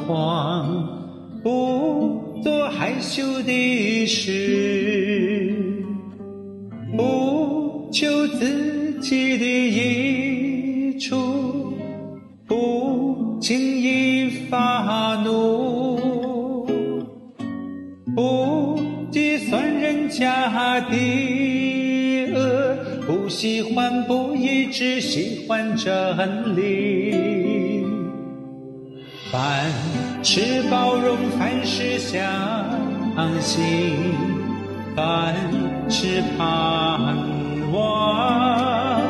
[0.07, 0.87] 狂，
[1.43, 5.51] 不做害羞的事，
[6.95, 11.73] 不求自己的益处，
[12.47, 13.78] 不轻
[14.51, 16.67] 发怒
[18.15, 18.81] 不
[19.11, 22.77] 计算人家的恶
[23.07, 27.85] 不喜欢不义只喜欢真理
[29.31, 29.71] 凡
[30.23, 32.25] 事包容凡事相
[33.41, 33.97] 信
[34.97, 35.35] 凡
[35.91, 37.17] 事盼
[37.71, 39.01] 望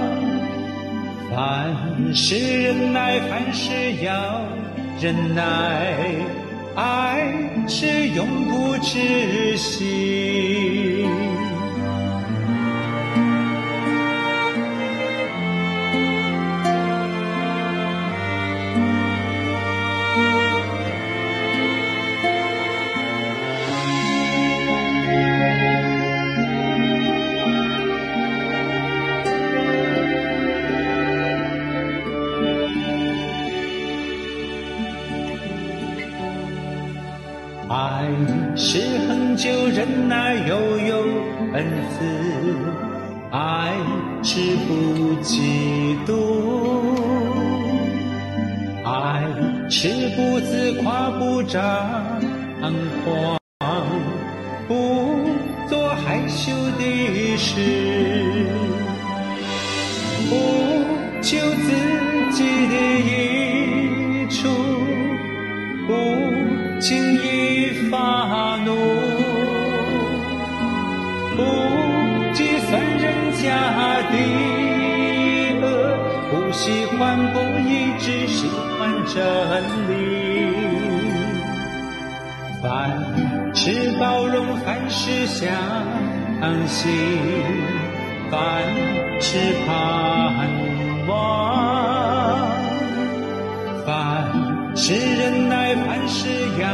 [1.31, 2.35] 凡事
[2.65, 4.58] 忍耐凡事要
[5.01, 5.97] 忍耐
[6.75, 7.33] 爱
[7.69, 10.88] 是永不止息。
[51.49, 52.08] 张
[85.09, 85.49] 是相
[86.69, 86.91] 信
[88.31, 88.63] 凡
[89.23, 90.47] 事盼
[91.07, 92.47] 望
[93.87, 96.29] 凡事忍耐凡事
[96.61, 96.69] 要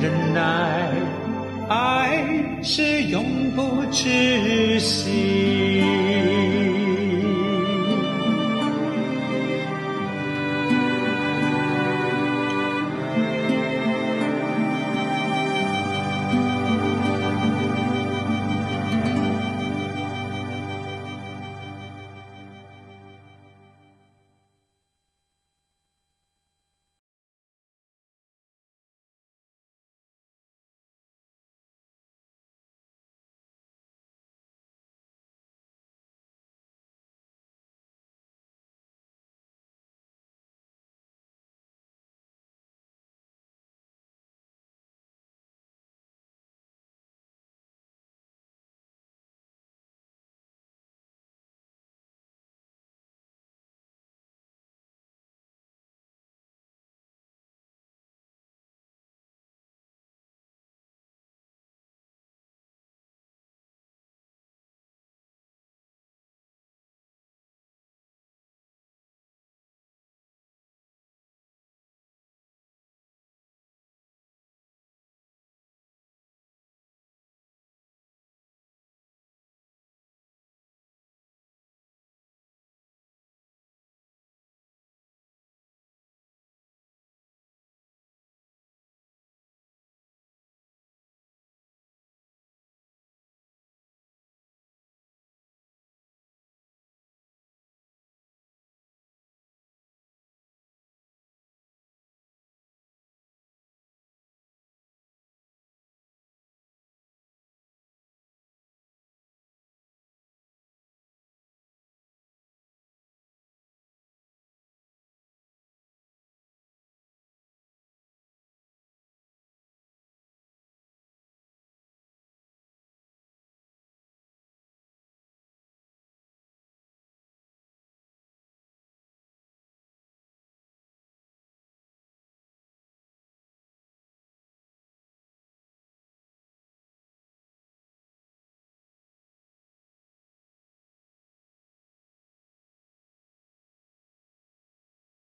[0.00, 0.92] 忍耐
[1.68, 2.24] 爱
[2.62, 6.49] 是永不止息。